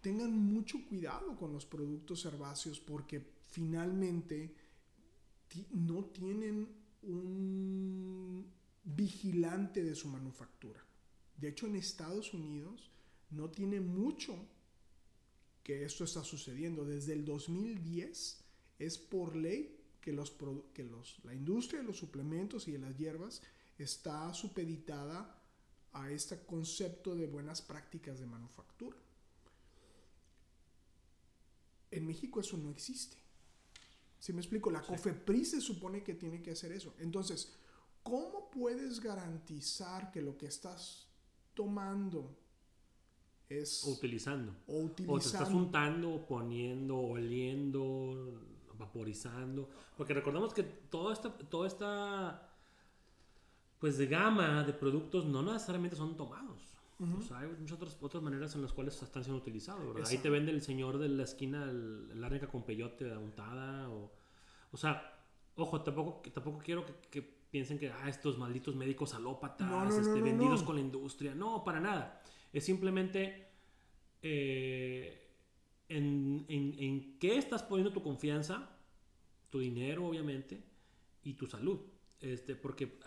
tengan 0.00 0.32
mucho 0.32 0.78
cuidado 0.88 1.36
con 1.36 1.52
los 1.52 1.66
productos 1.66 2.24
herbáceos 2.24 2.78
porque 2.78 3.22
finalmente 3.48 4.54
no 5.72 6.04
tienen 6.04 6.68
un 7.02 8.46
vigilante 8.84 9.82
de 9.82 9.94
su 9.94 10.08
manufactura. 10.08 10.84
De 11.36 11.48
hecho, 11.48 11.66
en 11.66 11.76
Estados 11.76 12.34
Unidos 12.34 12.90
no 13.30 13.50
tiene 13.50 13.80
mucho 13.80 14.34
que 15.62 15.84
esto 15.84 16.04
está 16.04 16.24
sucediendo. 16.24 16.84
Desde 16.84 17.12
el 17.12 17.24
2010 17.24 18.44
es 18.78 18.98
por 18.98 19.36
ley 19.36 19.77
que, 20.00 20.12
los, 20.12 20.34
que 20.74 20.84
los, 20.84 21.18
la 21.24 21.34
industria 21.34 21.80
de 21.80 21.86
los 21.86 21.96
suplementos 21.96 22.68
y 22.68 22.72
de 22.72 22.78
las 22.78 22.96
hierbas 22.96 23.42
está 23.78 24.32
supeditada 24.34 25.36
a 25.92 26.10
este 26.10 26.44
concepto 26.44 27.14
de 27.14 27.26
buenas 27.26 27.62
prácticas 27.62 28.18
de 28.18 28.26
manufactura. 28.26 28.96
En 31.90 32.06
México 32.06 32.40
eso 32.40 32.56
no 32.56 32.70
existe. 32.70 33.16
Si 34.18 34.32
me 34.32 34.40
explico, 34.40 34.70
la 34.70 34.82
COFEPRIS 34.82 35.52
se 35.52 35.60
supone 35.60 36.02
que 36.02 36.14
tiene 36.14 36.42
que 36.42 36.50
hacer 36.50 36.72
eso. 36.72 36.94
Entonces, 36.98 37.52
¿cómo 38.02 38.50
puedes 38.50 39.00
garantizar 39.00 40.10
que 40.10 40.20
lo 40.20 40.36
que 40.36 40.46
estás 40.46 41.06
tomando 41.54 42.36
es 43.48 43.84
O 43.84 43.92
utilizando. 43.92 44.54
o 44.66 44.84
O 44.84 44.90
te 44.90 45.02
estás 45.02 45.48
utilizando 45.48 45.58
untando, 45.58 46.26
poniendo, 46.26 46.98
oliendo, 46.98 48.42
vaporizando. 48.78 49.68
Porque 49.96 50.14
recordamos 50.14 50.54
que 50.54 50.62
toda 50.62 51.12
esta, 51.12 51.30
toda 51.30 51.66
esta 51.66 52.48
pues 53.78 53.96
de 53.96 54.06
gama 54.06 54.64
de 54.64 54.72
productos 54.72 55.24
no 55.26 55.42
necesariamente 55.42 55.96
son 55.96 56.16
tomados. 56.16 56.62
O 57.00 57.22
sea, 57.22 57.38
hay 57.38 57.48
muchas 57.48 57.76
otras, 57.76 57.96
otras 58.00 58.22
maneras 58.24 58.56
en 58.56 58.62
las 58.62 58.72
cuales 58.72 59.00
están 59.00 59.22
siendo 59.22 59.40
utilizados, 59.40 59.94
¿verdad? 59.94 60.10
Ahí 60.10 60.18
te 60.18 60.30
vende 60.30 60.50
el 60.50 60.62
señor 60.62 60.98
de 60.98 61.08
la 61.08 61.22
esquina 61.22 61.62
el, 61.62 62.20
arnica 62.24 62.48
con 62.48 62.64
peyote 62.64 63.16
untada 63.16 63.88
o... 63.88 64.10
O 64.72 64.76
sea, 64.76 65.16
ojo, 65.54 65.80
tampoco, 65.82 66.28
tampoco 66.30 66.58
quiero 66.58 66.84
que, 66.84 66.92
que 67.08 67.22
piensen 67.22 67.78
que 67.78 67.90
ah, 67.90 68.08
estos 68.08 68.36
malditos 68.36 68.74
médicos 68.74 69.14
alópatas 69.14 69.68
No, 69.68 69.84
no, 69.84 69.90
este, 69.96 70.18
no, 70.18 70.24
vendidos 70.24 70.64
con 70.64 70.74
la 70.74 70.80
industria. 70.80 71.34
No, 71.36 71.62
para 71.62 71.80
nada. 71.80 72.20
Es 72.52 72.64
simplemente 72.64 73.48
eh, 74.22 75.27
en, 75.88 76.44
en, 76.48 77.18
qué 77.18 77.38
estás 77.38 77.62
poniendo 77.62 77.92
tu 77.92 78.02
confianza, 78.02 78.76
tu 79.50 79.60
dinero, 79.60 80.06
obviamente, 80.06 80.62
y 81.22 81.34
tu 81.34 81.46
salud. 81.46 81.80
Este, 82.20 82.56
porque 82.56 82.98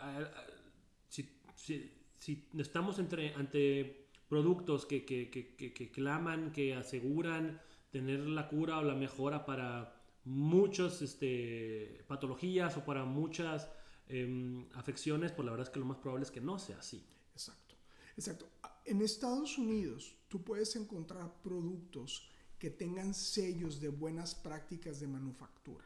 si, 1.08 2.50
estamos 2.58 3.00
entre, 3.00 3.34
ante 3.36 4.08
productos 4.28 4.86
que, 4.86 5.06
que, 5.06 5.30
que, 5.30 5.56
que, 5.56 5.74
que 5.74 5.92
claman, 5.92 6.52
que 6.52 6.76
aseguran 6.76 7.62
tener 7.92 8.22
la 8.22 8.48
cura 8.48 8.80
o 8.80 8.84
la 8.84 8.96
mejora 8.96 9.46
para 9.46 10.02
muchas 10.24 11.02
este, 11.02 12.04
patologías 12.08 12.78
o 12.78 12.86
para 12.86 13.06
muchas 13.06 13.70
em, 14.08 14.68
afecciones, 14.74 15.32
pues 15.32 15.46
la 15.46 15.52
verdad 15.52 15.68
es 15.68 15.74
que 15.74 15.80
lo 15.80 15.86
más 15.86 15.98
probable 15.98 16.24
es 16.24 16.32
que 16.32 16.42
no 16.42 16.60
sea 16.60 16.78
así. 16.80 17.06
Exacto, 17.34 17.76
exacto. 18.16 18.50
En 18.86 19.02
Estados 19.02 19.58
Unidos 19.58 20.16
tú 20.28 20.44
puedes 20.44 20.76
encontrar 20.76 21.42
productos 21.42 22.30
que 22.62 22.70
tengan 22.70 23.16
sellos 23.16 23.82
de 23.82 23.90
buenas 23.90 24.36
prácticas 24.36 25.00
de 25.00 25.08
manufactura. 25.08 25.84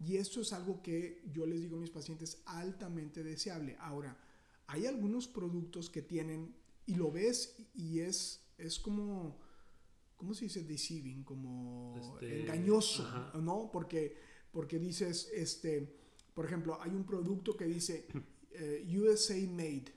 Y 0.00 0.16
esto 0.16 0.40
es 0.40 0.52
algo 0.52 0.82
que 0.82 1.22
yo 1.32 1.46
les 1.46 1.60
digo 1.60 1.76
a 1.76 1.80
mis 1.80 1.90
pacientes 1.90 2.42
altamente 2.44 3.22
deseable. 3.22 3.76
Ahora, 3.78 4.18
hay 4.66 4.86
algunos 4.86 5.28
productos 5.28 5.88
que 5.88 6.02
tienen, 6.02 6.56
y 6.86 6.96
lo 6.96 7.12
ves 7.12 7.54
y 7.72 8.00
es, 8.00 8.40
es 8.58 8.80
como, 8.80 9.38
¿cómo 10.16 10.34
se 10.34 10.46
dice? 10.46 10.64
Deceiving, 10.64 11.22
como 11.22 11.94
Este, 11.96 12.40
engañoso, 12.40 13.06
ajá. 13.06 13.38
¿no? 13.38 13.70
Porque, 13.72 14.16
porque 14.50 14.80
dices, 14.80 15.30
este, 15.32 16.00
por 16.34 16.46
ejemplo, 16.46 16.82
hay 16.82 16.90
un 16.90 17.04
producto 17.04 17.56
que 17.56 17.66
dice 17.66 18.08
eh, 18.50 18.84
USA 18.98 19.36
Made. 19.46 19.94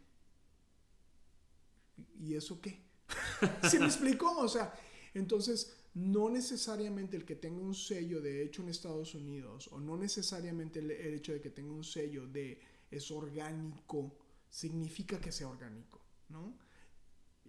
¿Y 2.20 2.36
eso 2.36 2.62
qué? 2.62 2.86
¿Se 3.68 3.80
me 3.80 3.88
explicó? 3.88 4.38
O 4.38 4.48
sea, 4.48 4.72
entonces 5.16 5.82
no 5.96 6.30
necesariamente 6.30 7.16
el 7.16 7.26
que 7.26 7.36
tenga 7.36 7.62
un 7.62 7.74
sello 7.74 8.22
de 8.22 8.44
hecho 8.44 8.62
en 8.62 8.70
Estados 8.70 9.16
Unidos 9.16 9.70
o 9.72 9.80
no 9.80 9.98
necesariamente 9.98 10.80
el, 10.80 10.92
hecho 10.92 11.32
de 11.32 11.42
que 11.42 11.50
tenga 11.50 11.72
un 11.72 11.86
sello 11.86 12.28
de 12.28 12.60
es 12.92 13.12
orgánico 13.12 14.18
significa 14.50 15.20
que 15.20 15.32
sea 15.32 15.48
orgánico, 15.48 16.02
¿no? 16.30 16.58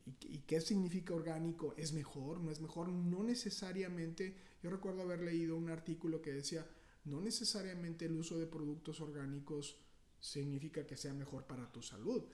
¿Y, 0.04 0.36
y 0.36 0.38
qué 0.46 0.60
significa 0.60 1.14
orgánico? 1.14 1.74
¿Es 1.76 1.92
mejor? 1.92 2.40
¿No 2.40 2.50
es 2.50 2.60
mejor? 2.60 2.88
No 2.88 3.22
necesariamente. 3.22 4.36
Yo 4.62 4.70
recuerdo 4.70 5.02
haber 5.02 5.20
leído 5.20 5.56
un 5.56 5.68
artículo 5.68 6.22
que 6.22 6.32
decía, 6.32 6.66
no 7.04 7.20
necesariamente 7.20 8.06
el 8.06 8.16
uso 8.16 8.38
de 8.38 8.46
productos 8.46 9.00
orgánicos 9.00 9.76
significa 10.20 10.86
que 10.86 10.96
sea 10.96 11.12
mejor 11.14 11.46
para 11.46 11.70
tu 11.70 11.82
salud. 11.82 12.24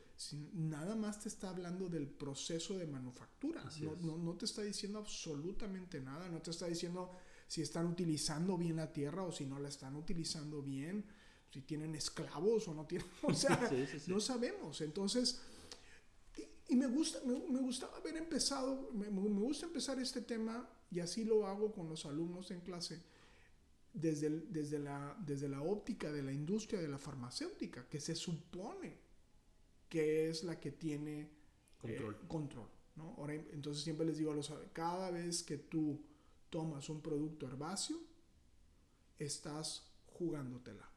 Nada 0.54 0.94
más 0.96 1.20
te 1.20 1.28
está 1.28 1.50
hablando 1.50 1.88
del 1.88 2.06
proceso 2.08 2.76
de 2.78 2.86
manufactura. 2.86 3.62
No, 3.80 3.96
no- 3.96 4.18
no 4.18 4.34
te 4.36 4.44
está 4.44 4.62
diciendo 4.62 4.98
absolutamente 4.98 6.00
nada. 6.00 6.28
No 6.28 6.40
te 6.40 6.50
está 6.50 6.66
diciendo 6.66 7.10
si 7.48 7.62
están 7.62 7.86
utilizando 7.86 8.56
bien 8.56 8.76
la 8.76 8.92
tierra 8.92 9.22
o 9.24 9.32
si 9.32 9.44
no 9.46 9.58
la 9.58 9.68
están 9.68 9.96
utilizando 9.96 10.62
bien. 10.62 11.04
Si 11.50 11.62
tienen 11.62 11.94
esclavos 11.94 12.68
o 12.68 12.74
no 12.74 12.86
tienen. 12.86 13.06
O 13.22 13.34
sea, 13.34 13.68
Sí, 13.68 13.86
sí, 13.90 13.98
sí. 14.00 14.10
no 14.10 14.20
sabemos. 14.20 14.80
Entonces, 14.80 15.40
y, 16.36 16.72
y 16.74 16.76
me 16.76 16.86
gusta, 16.86 17.18
me, 17.26 17.34
me 17.48 17.60
gustaba 17.60 17.96
haber 17.98 18.16
empezado, 18.16 18.90
me, 18.92 19.10
me 19.10 19.20
gusta 19.40 19.66
empezar 19.66 19.98
este 20.00 20.22
tema 20.22 20.68
y 20.90 21.00
así 21.00 21.24
lo 21.24 21.46
hago 21.46 21.72
con 21.72 21.88
los 21.88 22.06
alumnos 22.06 22.50
en 22.50 22.60
clase 22.60 23.02
desde, 23.92 24.26
el- 24.28 24.52
desde, 24.52 24.78
la, 24.78 25.16
desde 25.26 25.48
la 25.48 25.60
óptica 25.62 26.10
de 26.10 26.22
la 26.22 26.32
industria 26.32 26.80
de 26.80 26.88
la 26.88 26.98
farmacéutica, 26.98 27.86
que 27.88 28.00
se 28.00 28.14
supone 28.14 28.96
que 29.92 30.30
es 30.30 30.42
la 30.42 30.58
que 30.58 30.72
tiene 30.72 31.28
Control. 31.78 32.14
eh, 32.14 32.26
control, 32.26 32.68
¿no? 32.96 33.14
Ahora, 33.18 33.34
entonces 33.34 33.84
siempre 33.84 34.06
les 34.06 34.16
digo 34.16 34.32
a 34.32 34.34
los 34.34 34.50
cada 34.72 35.10
vez 35.10 35.42
que 35.42 35.58
tú 35.58 36.00
tomas 36.48 36.88
un 36.88 37.02
producto 37.02 37.46
herbáceo, 37.46 37.98
estás 39.18 39.92
jugándotela. 40.06 40.88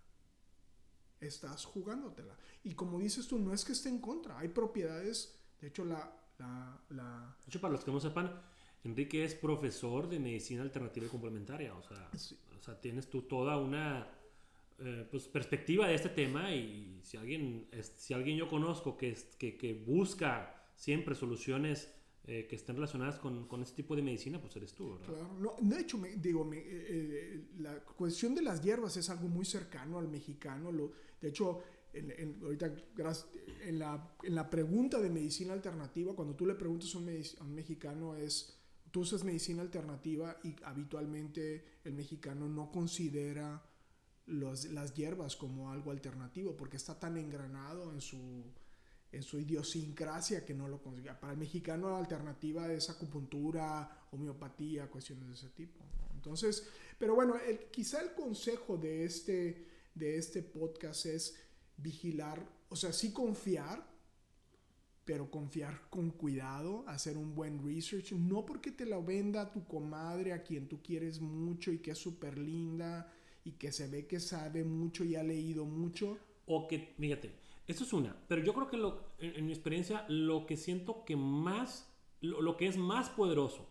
Estás 1.20 1.66
jugándotela. 1.66 2.38
Y 2.64 2.74
como 2.74 3.00
dices 3.00 3.28
tú, 3.28 3.38
no 3.40 3.54
es 3.54 3.66
que 3.66 3.74
esté 3.74 3.90
en 3.90 4.00
contra. 4.00 4.40
Hay 4.40 4.48
propiedades, 4.50 5.38
de 5.60 5.68
hecho, 5.68 5.84
la, 5.84 6.16
la, 6.38 6.82
la- 6.90 7.36
De 7.42 7.50
hecho, 7.50 7.60
para 7.60 7.74
los 7.74 7.84
que 7.84 7.92
no 7.92 8.00
sepan, 8.00 8.32
Enrique 8.86 9.26
es 9.26 9.36
profesor 9.36 10.08
de 10.08 10.20
medicina 10.20 10.62
alternativa 10.62 11.06
y 11.06 11.10
complementaria. 11.10 11.76
O 11.76 11.82
sea, 11.84 12.10
Sí. 12.16 12.38
o 12.58 12.62
sea 12.62 12.80
tienes 12.80 13.10
tú 13.10 13.24
toda 13.24 13.58
una 13.58 14.08
eh, 14.80 15.08
pues, 15.10 15.28
perspectiva 15.28 15.88
de 15.88 15.96
este 15.96 16.10
tema 16.10 16.54
y 16.54 17.00
si 17.04 17.18
alguien, 17.18 17.68
si 17.82 18.14
alguien 18.14 18.38
yo 18.38 18.48
conozco 18.50 18.98
que, 18.98 19.16
que, 19.38 19.58
que 19.58 19.74
busca 19.74 20.54
siempre 20.76 21.16
soluciones 21.16 21.92
eh, 22.28 22.48
que 22.50 22.56
estén 22.56 22.76
relacionadas 22.76 23.20
con, 23.20 23.48
con 23.48 23.62
este 23.62 23.76
tipo 23.78 23.96
de 23.96 24.02
medicina, 24.02 24.42
pues 24.42 24.56
eres 24.56 24.74
tú, 24.74 24.94
¿verdad? 24.94 25.06
Claro, 25.08 25.34
no, 25.40 25.56
de 25.62 25.80
hecho, 25.80 25.98
me- 25.98 26.16
digo, 26.18 26.44
me- 26.44 26.58
eh, 26.58 26.66
eh, 26.90 27.46
la 27.60 27.80
cuestión 27.84 28.34
de 28.36 28.42
las 28.42 28.62
hierbas 28.64 28.98
es 28.98 29.10
algo 29.10 29.28
muy 29.28 29.46
cercano 29.46 30.00
al 30.00 30.08
mexicano. 30.08 30.72
Lo, 30.72 30.92
de 31.22 31.30
hecho, 31.30 31.62
en, 31.94 32.12
en- 32.12 32.40
ahorita, 32.44 32.74
en 33.64 33.80
la, 33.80 34.16
en 34.24 34.36
la 34.36 34.50
pregunta 34.50 35.00
de 35.00 35.10
medicina 35.10 35.54
alternativa, 35.54 36.16
cuando 36.16 36.36
tú 36.36 36.46
le 36.48 36.56
preguntas 36.56 36.94
a 36.96 36.98
un, 36.98 37.08
a 37.10 37.44
un 37.44 37.54
mexicano, 37.56 38.16
es, 38.16 38.60
tú 38.92 39.02
usas 39.02 39.24
medicina 39.24 39.62
alternativa 39.62 40.38
y 40.44 40.56
habitualmente 40.64 41.64
el 41.84 41.94
mexicano 41.94 42.50
no 42.50 42.72
considera 42.72 43.64
los- 44.28 44.66
las 44.66 44.94
hierbas 44.94 45.36
como 45.36 45.72
algo 45.72 45.92
alternativo 45.92 46.56
porque 46.58 46.78
está 46.78 47.00
tan 47.00 47.18
engranado 47.18 47.92
en 47.92 48.02
su 48.02 48.44
en 49.12 49.24
su 49.24 49.40
idiosincrasia 49.40 50.44
que 50.46 50.54
no 50.54 50.68
lo 50.68 50.82
consigue. 50.82 51.14
Para 51.14 51.32
el 51.32 51.40
mexicano 51.40 51.90
la 51.90 52.00
alternativa 52.00 52.70
es 52.74 52.90
acupuntura, 52.90 54.08
homeopatía, 54.12 54.90
cuestiones 54.92 55.28
de 55.30 55.34
ese 55.36 55.50
tipo. 55.52 55.86
¿no? 55.86 56.14
Entonces, 56.16 56.68
pero 57.00 57.16
bueno, 57.16 57.38
el- 57.38 57.60
quizá 57.72 58.02
el 58.02 58.14
consejo 58.14 58.76
de 58.78 59.06
este, 59.06 59.68
de 59.94 60.18
este 60.18 60.42
podcast 60.42 61.06
es 61.06 61.34
vigilar, 61.78 62.46
o 62.68 62.76
sea, 62.76 62.92
sí 62.92 63.14
confiar, 63.14 63.88
pero 65.06 65.30
confiar 65.32 65.88
con 65.90 66.10
cuidado, 66.12 66.84
hacer 66.88 67.16
un 67.16 67.36
buen 67.36 67.64
research, 67.64 68.12
no 68.14 68.46
porque 68.46 68.72
te 68.72 68.86
la 68.86 69.00
venda 69.00 69.50
tu 69.52 69.66
comadre 69.66 70.34
a 70.34 70.44
quien 70.44 70.68
tú 70.68 70.82
quieres 70.82 71.22
mucho 71.22 71.72
y 71.72 71.80
que 71.80 71.92
es 71.92 71.98
súper 71.98 72.38
linda 72.38 73.14
y 73.46 73.54
que 73.54 73.72
se 73.72 73.88
ve 73.88 74.06
que 74.08 74.20
sabe 74.20 74.64
mucho 74.66 75.06
y 75.06 75.16
ha 75.16 75.24
leído 75.24 75.64
mucho. 75.64 76.18
O 76.48 76.68
que, 76.68 76.94
fíjate, 77.00 77.32
esto 77.68 77.84
es 77.86 77.94
una, 77.94 78.16
pero 78.28 78.44
yo 78.44 78.54
creo 78.54 78.68
que 78.70 78.78
lo- 78.78 79.02
en, 79.20 79.36
en 79.38 79.46
mi 79.46 79.54
experiencia, 79.54 80.06
lo 80.10 80.46
que 80.46 80.58
siento 80.58 81.06
que 81.06 81.16
más, 81.16 81.90
lo, 82.22 82.42
lo 82.42 82.58
que 82.58 82.68
es 82.68 82.76
más 82.78 83.10
poderoso 83.10 83.68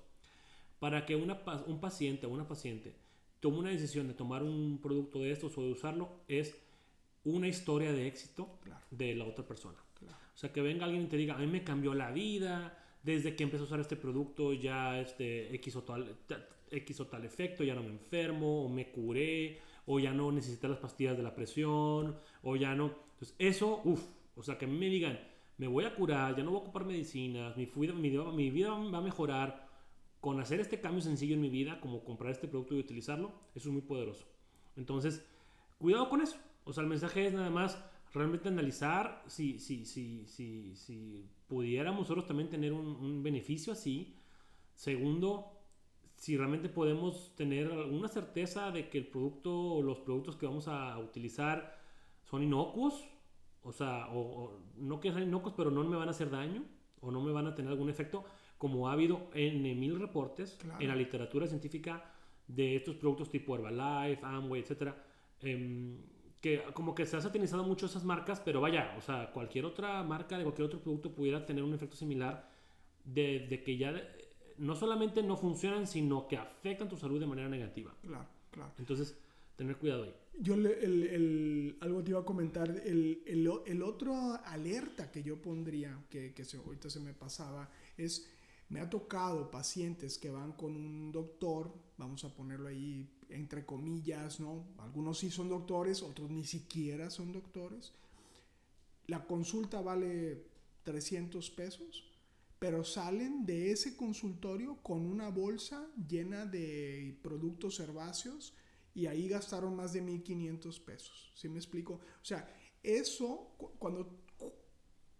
para 0.80 1.06
que 1.06 1.14
una, 1.16 1.40
un 1.66 1.80
paciente 1.80 2.26
o 2.26 2.30
una 2.30 2.48
paciente 2.48 2.96
tome 3.40 3.58
una 3.58 3.70
decisión 3.70 4.08
de 4.08 4.14
tomar 4.14 4.42
un 4.42 4.78
producto 4.82 5.18
de 5.20 5.30
estos 5.30 5.56
o 5.58 5.62
de 5.62 5.70
usarlo 5.72 6.08
es 6.28 6.56
una 7.24 7.46
historia 7.48 7.92
de 7.92 8.06
éxito 8.06 8.58
Claro. 8.62 8.80
de 8.90 9.14
la 9.14 9.24
otra 9.24 9.46
persona. 9.46 9.78
Claro. 9.98 10.16
O 10.34 10.36
sea, 10.36 10.52
que 10.52 10.60
venga 10.62 10.84
alguien 10.84 11.04
y 11.04 11.06
te 11.06 11.16
diga, 11.16 11.34
a 11.36 11.38
mí 11.38 11.46
me 11.46 11.62
cambió 11.62 11.94
la 11.94 12.10
vida, 12.10 12.76
desde 13.02 13.36
que 13.36 13.44
empecé 13.44 13.62
a 13.62 13.66
usar 13.66 13.80
este 13.80 13.96
producto 13.96 14.52
ya 14.52 14.98
este 15.00 15.54
X 15.56 15.76
o 15.76 15.82
tal, 15.82 16.16
ta- 16.26 16.44
X 16.70 17.00
o 17.00 17.06
tal 17.06 17.24
efecto, 17.24 17.64
ya 17.64 17.74
no 17.74 17.82
me 17.82 17.90
enfermo, 17.90 18.64
o 18.64 18.68
me 18.68 18.90
curé, 18.90 19.58
o 19.86 19.98
ya 19.98 20.12
no 20.12 20.32
necesité 20.32 20.68
las 20.68 20.78
pastillas 20.78 21.16
de 21.16 21.22
la 21.22 21.34
presión, 21.34 22.16
o 22.42 22.56
ya 22.56 22.74
no. 22.74 22.86
Entonces, 23.12 23.34
eso, 23.38 23.80
uff, 23.84 24.04
o 24.36 24.42
sea, 24.42 24.58
que 24.58 24.66
me 24.66 24.88
digan, 24.88 25.18
me 25.58 25.68
voy 25.68 25.84
a 25.84 25.94
curar, 25.94 26.36
ya 26.36 26.42
no 26.42 26.50
voy 26.50 26.60
a 26.60 26.62
ocupar 26.62 26.84
medicinas, 26.84 27.56
mi, 27.56 27.70
mi, 27.76 28.10
mi 28.10 28.50
vida 28.50 28.70
va 28.70 28.98
a 28.98 29.02
mejorar 29.02 29.68
con 30.20 30.40
hacer 30.40 30.60
este 30.60 30.80
cambio 30.80 31.02
sencillo 31.02 31.34
en 31.34 31.42
mi 31.42 31.50
vida, 31.50 31.80
como 31.80 32.02
comprar 32.02 32.32
este 32.32 32.48
producto 32.48 32.74
y 32.74 32.80
utilizarlo, 32.80 33.32
eso 33.54 33.68
es 33.68 33.72
muy 33.72 33.82
poderoso. 33.82 34.26
Entonces, 34.76 35.24
cuidado 35.78 36.08
con 36.08 36.22
eso. 36.22 36.38
O 36.64 36.72
sea, 36.72 36.82
el 36.82 36.88
mensaje 36.88 37.26
es 37.26 37.34
nada 37.34 37.50
más 37.50 37.78
realmente 38.12 38.48
analizar 38.48 39.22
si, 39.26 39.58
si, 39.58 39.84
si, 39.84 40.26
si, 40.26 40.74
si 40.76 41.28
pudiéramos 41.46 42.00
nosotros 42.00 42.26
también 42.26 42.48
tener 42.48 42.72
un 42.72 43.22
beneficio 43.22 43.74
así. 43.74 44.16
Segundo, 44.74 45.53
si 46.16 46.36
realmente 46.36 46.68
podemos 46.68 47.34
tener 47.36 47.70
alguna 47.70 48.08
certeza 48.08 48.70
de 48.70 48.88
que 48.88 48.98
el 48.98 49.06
producto 49.06 49.52
o 49.74 49.82
los 49.82 49.98
productos 49.98 50.36
que 50.36 50.46
vamos 50.46 50.68
a 50.68 50.98
utilizar 50.98 51.78
son 52.24 52.42
inocuos. 52.42 53.06
O 53.62 53.72
sea, 53.72 54.08
o, 54.08 54.20
o 54.20 54.60
no 54.76 55.00
que 55.00 55.10
sean 55.10 55.22
inocuos, 55.24 55.54
pero 55.56 55.70
no 55.70 55.82
me 55.84 55.96
van 55.96 56.08
a 56.08 56.10
hacer 56.10 56.30
daño 56.30 56.64
o 57.00 57.10
no 57.10 57.20
me 57.22 57.32
van 57.32 57.46
a 57.46 57.54
tener 57.54 57.70
algún 57.70 57.88
efecto, 57.90 58.24
como 58.58 58.88
ha 58.88 58.92
habido 58.92 59.28
en 59.34 59.62
mil 59.78 59.98
reportes 59.98 60.56
Claro. 60.60 60.80
en 60.80 60.88
la 60.88 60.96
literatura 60.96 61.46
científica 61.46 62.04
de 62.48 62.76
estos 62.76 62.96
productos 62.96 63.30
tipo 63.30 63.54
Herbalife, 63.54 64.24
Amway, 64.24 64.60
etcétera, 64.62 65.02
em, 65.40 65.98
que 66.40 66.62
como 66.74 66.94
que 66.94 67.06
se 67.06 67.16
ha 67.16 67.20
satanizado 67.20 67.64
mucho 67.64 67.86
esas 67.86 68.04
marcas, 68.04 68.40
pero 68.40 68.60
vaya, 68.60 68.94
o 68.98 69.00
sea, 69.00 69.32
cualquier 69.32 69.64
otra 69.64 70.02
marca 70.02 70.36
de 70.38 70.44
cualquier 70.44 70.66
otro 70.66 70.80
producto 70.80 71.14
pudiera 71.14 71.44
tener 71.46 71.64
un 71.64 71.72
efecto 71.74 71.96
similar 71.96 72.50
de, 73.04 73.46
de 73.48 73.62
que 73.62 73.76
ya 73.78 73.90
eh, 73.92 74.23
no 74.58 74.74
solamente 74.76 75.22
no 75.22 75.36
funcionan, 75.36 75.86
sino 75.86 76.26
que 76.28 76.36
afectan 76.36 76.88
tu 76.88 76.96
salud 76.96 77.20
de 77.20 77.26
manera 77.26 77.48
negativa. 77.48 77.94
Claro, 78.02 78.28
claro. 78.50 78.72
Entonces, 78.78 79.14
tener 79.56 79.76
cuidado 79.76 80.04
ahí. 80.04 80.14
Yo 80.40 80.54
el, 80.54 80.66
el- 80.66 81.76
algo 81.80 82.02
te 82.02 82.10
iba 82.10 82.20
a 82.20 82.24
comentar, 82.24 82.68
el, 82.68 83.22
el, 83.26 83.46
o- 83.48 83.64
el 83.66 83.82
otro 83.82 84.14
alerta 84.44 85.10
que 85.12 85.22
yo 85.22 85.40
pondría, 85.40 86.04
que, 86.10 86.32
que 86.34 86.44
se, 86.44 86.56
ahorita 86.56 86.90
se 86.90 86.98
me 87.00 87.12
pasaba, 87.14 87.70
es, 87.96 88.28
me 88.68 88.80
ha 88.80 88.90
tocado 88.90 89.50
pacientes 89.50 90.18
que 90.18 90.30
van 90.30 90.52
con 90.52 90.74
un 90.74 91.12
doctor, 91.12 91.72
vamos 91.98 92.24
a 92.24 92.34
ponerlo 92.34 92.68
ahí 92.68 93.08
entre 93.30 93.64
comillas, 93.64 94.40
¿no? 94.40 94.64
Algunos 94.78 95.18
sí 95.18 95.30
son 95.30 95.48
doctores, 95.48 96.02
otros 96.02 96.30
ni 96.30 96.44
siquiera 96.44 97.10
son 97.10 97.32
doctores. 97.32 97.92
La 99.06 99.24
consulta 99.26 99.80
vale 99.82 100.44
300 100.82 101.50
pesos, 101.50 102.04
pero 102.64 102.82
salen 102.82 103.44
de 103.44 103.72
ese 103.72 103.94
consultorio 103.94 104.78
con 104.82 105.04
una 105.04 105.28
bolsa 105.28 105.86
llena 106.08 106.46
de 106.46 107.14
productos 107.20 107.78
herbáceos 107.78 108.54
y 108.94 109.04
ahí 109.04 109.28
gastaron 109.28 109.76
más 109.76 109.92
de 109.92 110.02
1.500 110.02 110.82
pesos. 110.82 111.30
¿Sí 111.34 111.46
me 111.50 111.58
explico? 111.58 112.00
O 112.22 112.24
sea, 112.24 112.48
eso, 112.82 113.54
cuando 113.78 114.18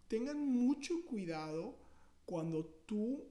tengan 0.08 0.38
mucho 0.38 1.04
cuidado 1.04 1.76
cuando 2.24 2.64
tú 2.86 3.26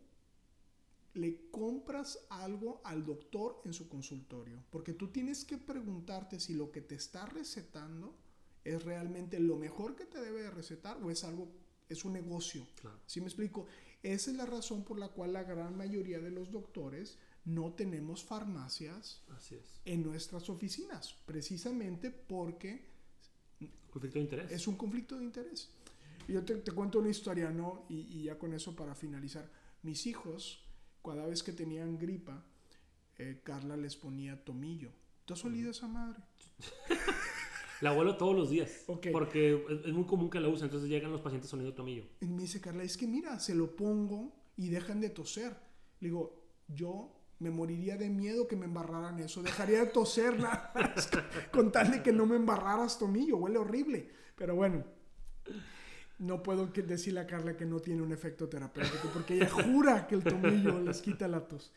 le 1.16 1.50
compras 1.50 2.20
algo 2.30 2.82
al 2.84 3.04
doctor 3.04 3.64
en 3.66 3.74
su 3.74 3.90
consultorio, 3.90 4.64
porque 4.70 4.94
tú 4.94 5.08
tienes 5.08 5.44
que 5.44 5.58
preguntarte 5.58 6.40
si 6.40 6.54
lo 6.54 6.72
que 6.72 6.82
te 6.82 6.94
está 6.94 7.26
recetando 7.26 8.16
es 8.64 8.84
realmente 8.84 9.40
lo 9.40 9.58
mejor 9.58 9.96
que 9.96 10.06
te 10.06 10.22
debe 10.22 10.44
de 10.44 10.52
recetar 10.52 11.02
o 11.02 11.10
es 11.10 11.24
algo, 11.24 11.48
es 11.90 12.06
un 12.06 12.14
negocio. 12.14 12.68
Claro. 12.80 13.00
¿Sí 13.08 13.20
me 13.20 13.26
explico? 13.26 13.66
Esa 14.04 14.32
es 14.32 14.38
la 14.38 14.46
razón 14.46 14.84
por 14.84 15.00
la 15.00 15.08
cual 15.10 15.34
la 15.34 15.44
gran 15.44 15.76
mayoría 15.78 16.20
de 16.20 16.30
los 16.30 16.52
doctores 16.52 17.18
no 17.46 17.74
tenemos 17.74 18.24
farmacias 18.24 19.22
Así 19.36 19.56
es. 19.56 19.82
en 19.86 20.04
nuestras 20.04 20.50
oficinas, 20.50 21.14
precisamente 21.26 22.12
porque 22.12 22.86
Conflicto 23.90 24.18
de 24.20 24.24
interés. 24.24 24.52
es 24.52 24.68
un 24.68 24.76
conflicto 24.76 25.18
de 25.18 25.24
interés. 25.24 25.70
Yo 26.28 26.44
te, 26.44 26.56
te 26.56 26.72
cuento 26.72 27.00
una 27.00 27.10
historia, 27.10 27.50
¿no? 27.52 27.86
Y, 27.90 28.00
y 28.02 28.24
ya 28.24 28.38
con 28.40 28.54
eso 28.54 28.76
para 28.76 28.96
finalizar. 28.96 29.50
Mis 29.84 30.06
hijos, 30.08 30.64
cada 31.04 31.26
vez 31.26 31.44
que 31.44 31.52
tenían 31.54 31.98
gripa, 32.00 32.44
eh, 33.18 33.42
Carla 33.44 33.78
les 33.78 33.96
ponía 33.96 34.44
tomillo. 34.44 34.90
¿Tú 35.26 35.34
has 35.34 35.46
olido 35.46 35.72
esa 35.72 35.88
madre? 35.88 36.20
La 37.84 37.92
huelo 37.92 38.16
todos 38.16 38.34
los 38.34 38.50
días. 38.50 38.86
Ok. 38.88 39.08
Porque 39.12 39.62
es, 39.86 39.92
muy 39.92 40.06
común 40.06 40.30
que 40.30 40.40
la 40.40 40.48
usen. 40.48 40.66
Entonces 40.66 40.90
llegan 40.90 41.12
los 41.12 41.20
pacientes 41.20 41.50
sonido 41.50 41.74
tomillo. 41.74 42.06
Y 42.22 42.28
me 42.28 42.44
dice 42.44 42.62
Carla, 42.62 42.82
es 42.82 42.96
que 42.96 43.06
mira, 43.06 43.38
se 43.40 43.54
lo 43.54 43.76
pongo 43.76 44.34
y 44.56 44.70
dejan 44.70 45.02
de 45.02 45.10
toser. 45.10 45.52
Le 46.00 46.08
digo, 46.08 46.46
yo 46.70 47.14
me 47.40 47.50
moriría 47.50 47.98
de 47.98 48.10
miedo 48.10 48.48
que 48.48 48.56
me 48.56 48.68
embarraran 48.68 49.20
eso. 49.20 49.44
Dejaría 49.44 49.80
de 49.82 49.88
toser 49.88 50.40
nada 50.40 50.72
más 50.74 51.10
con 51.52 51.74
tal 51.74 51.92
de 51.92 52.02
que 52.02 52.14
no 52.14 52.26
me 52.26 52.38
embarraras 52.38 52.98
tomillo. 52.98 53.36
Huele 53.36 53.58
horrible. 53.58 54.10
Pero 54.38 54.56
bueno, 54.56 54.86
no 56.20 56.42
puedo 56.42 56.68
decirle 56.68 57.20
a 57.20 57.28
Carla 57.28 57.58
que 57.58 57.66
no 57.66 57.82
tiene 57.82 58.02
un 58.02 58.14
efecto 58.14 58.48
terapéutico 58.48 59.10
porque 59.14 59.34
ella 59.34 59.50
jura 59.50 60.08
que 60.08 60.16
el 60.16 60.24
tomillo 60.24 60.80
les 60.80 61.02
quita 61.02 61.28
la 61.28 61.46
tos. 61.46 61.74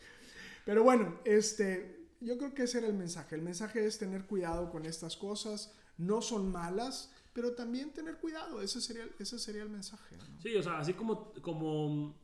Pero 0.64 0.85
bueno, 0.85 1.19
este, 1.25 2.07
yo 2.21 2.38
creo 2.38 2.55
que 2.55 2.62
ese 2.62 2.79
era 2.79 2.87
el 2.87 2.95
mensaje. 2.95 3.35
El 3.35 3.42
mensaje 3.42 3.85
es 3.85 3.99
tener 3.99 4.27
cuidado 4.27 4.71
con 4.71 4.87
estas 4.87 5.16
cosas. 5.16 5.75
No 5.99 6.21
son 6.23 6.51
malas, 6.53 7.13
pero 7.33 7.55
también 7.55 7.93
tener 7.93 8.17
cuidado. 8.19 8.61
Ese 8.63 8.81
sería, 8.81 9.05
el- 9.05 9.13
ese 9.19 9.39
sería 9.39 9.63
el 9.63 9.71
mensaje. 9.71 10.17
¿no? 10.17 10.25
Sí, 10.41 10.55
o 10.57 10.63
sea, 10.63 10.79
así 10.79 10.93
como, 10.95 11.33
como 11.43 12.15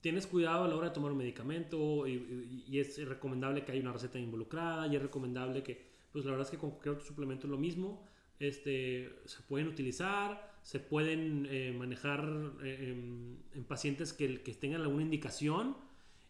tienes 0.00 0.26
cuidado 0.26 0.64
a 0.64 0.68
la 0.68 0.76
hora 0.76 0.88
de 0.88 0.94
tomar 0.94 1.10
un 1.12 1.18
medicamento 1.18 2.06
y, 2.06 2.12
y- 2.14 2.64
y 2.68 2.80
es 2.80 3.04
recomendable 3.08 3.64
que 3.64 3.72
haya 3.72 3.80
una 3.80 3.92
receta 3.92 4.18
involucrada 4.18 4.86
y 4.86 4.96
es 4.96 5.02
recomendable 5.02 5.62
que, 5.62 5.84
pues 6.12 6.24
la 6.24 6.30
verdad 6.32 6.46
es 6.46 6.50
que 6.50 6.58
con 6.58 6.70
cualquier 6.70 6.94
otro 6.94 7.06
suplemento 7.06 7.46
es 7.46 7.50
lo 7.50 7.58
mismo. 7.58 8.06
Este, 8.38 9.18
se 9.24 9.42
pueden 9.42 9.66
utilizar, 9.66 10.54
se 10.62 10.78
pueden 10.78 11.46
eh, 11.50 11.72
manejar 11.76 12.28
eh, 12.62 12.90
en, 12.92 13.42
en 13.54 13.64
pacientes 13.64 14.12
que, 14.12 14.42
que 14.42 14.54
tengan 14.54 14.82
alguna 14.82 15.02
indicación 15.02 15.76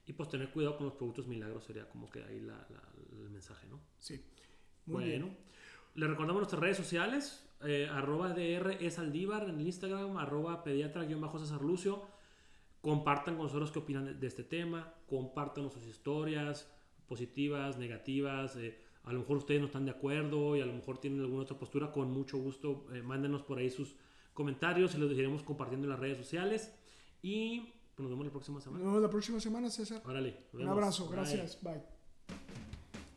y 0.07 0.13
pues 0.13 0.29
tener 0.29 0.51
cuidado 0.53 0.77
con 0.77 0.87
los 0.87 0.95
productos 0.95 1.27
milagros 1.27 1.65
sería 1.65 1.89
como 1.89 2.09
que 2.09 2.23
ahí 2.23 2.41
la- 2.41 2.67
la- 2.71 2.93
el 3.23 3.29
mensaje, 3.31 3.67
¿no? 3.67 3.81
Sí. 3.99 4.15
Muy 4.87 5.03
bueno, 5.05 5.27
bien. 5.27 5.39
Le 5.97 6.07
recordamos 6.07 6.41
nuestras 6.41 6.61
redes 6.61 6.77
sociales, 6.77 7.49
eh, 7.65 7.89
arroba 7.91 8.31
DR 8.31 8.79
es 8.81 8.99
Aldívar 8.99 9.45
en 9.49 9.59
el 9.61 9.67
Instagram, 9.67 10.17
arroba 10.19 10.63
pediatra-césar 10.63 11.63
Lucio. 11.63 12.03
Compartan 12.81 13.35
con 13.37 13.45
nosotros 13.47 13.73
qué 13.73 13.79
opinan 13.81 14.05
de, 14.05 14.15
de 14.15 14.27
este 14.27 14.45
tema, 14.45 14.95
compartan 15.09 15.71
sus 15.71 15.85
historias 15.87 16.71
positivas, 17.09 17.79
negativas. 17.79 18.57
eh, 18.57 18.79
a 19.05 19.13
lo 19.13 19.21
mejor 19.21 19.37
ustedes 19.39 19.61
no 19.61 19.67
están 19.67 19.85
de 19.85 19.93
acuerdo 19.93 20.57
y 20.57 20.61
a 20.61 20.67
lo 20.67 20.73
mejor 20.73 20.99
tienen 20.99 21.21
alguna 21.21 21.43
otra 21.43 21.57
postura. 21.59 21.93
Con 21.93 22.11
mucho 22.11 22.39
gusto, 22.39 22.87
eh, 22.93 23.03
mándenos 23.03 23.43
por 23.43 23.59
ahí 23.59 23.71
sus 23.71 23.95
comentarios 24.35 24.95
y 24.95 24.99
los 24.99 25.11
iremos 25.13 25.43
compartiendo 25.45 25.87
en 25.87 25.91
las 25.91 26.01
redes 26.01 26.19
sociales. 26.19 26.75
Y 27.23 27.61
pues, 27.95 28.01
nos 28.01 28.11
vemos 28.11 28.27
la 28.27 28.33
próxima 28.33 28.57
Nos 28.57 28.65
semana. 28.65 28.85
vemos 28.85 29.01
la 29.03 29.11
próxima 29.11 29.41
semana, 29.41 29.71
César. 29.71 30.03
Órale, 30.05 30.37
nos 30.53 30.63
Un 30.63 30.69
abrazo, 30.69 31.07
Bye. 31.07 31.13
gracias. 31.17 31.59
Bye. 31.63 32.66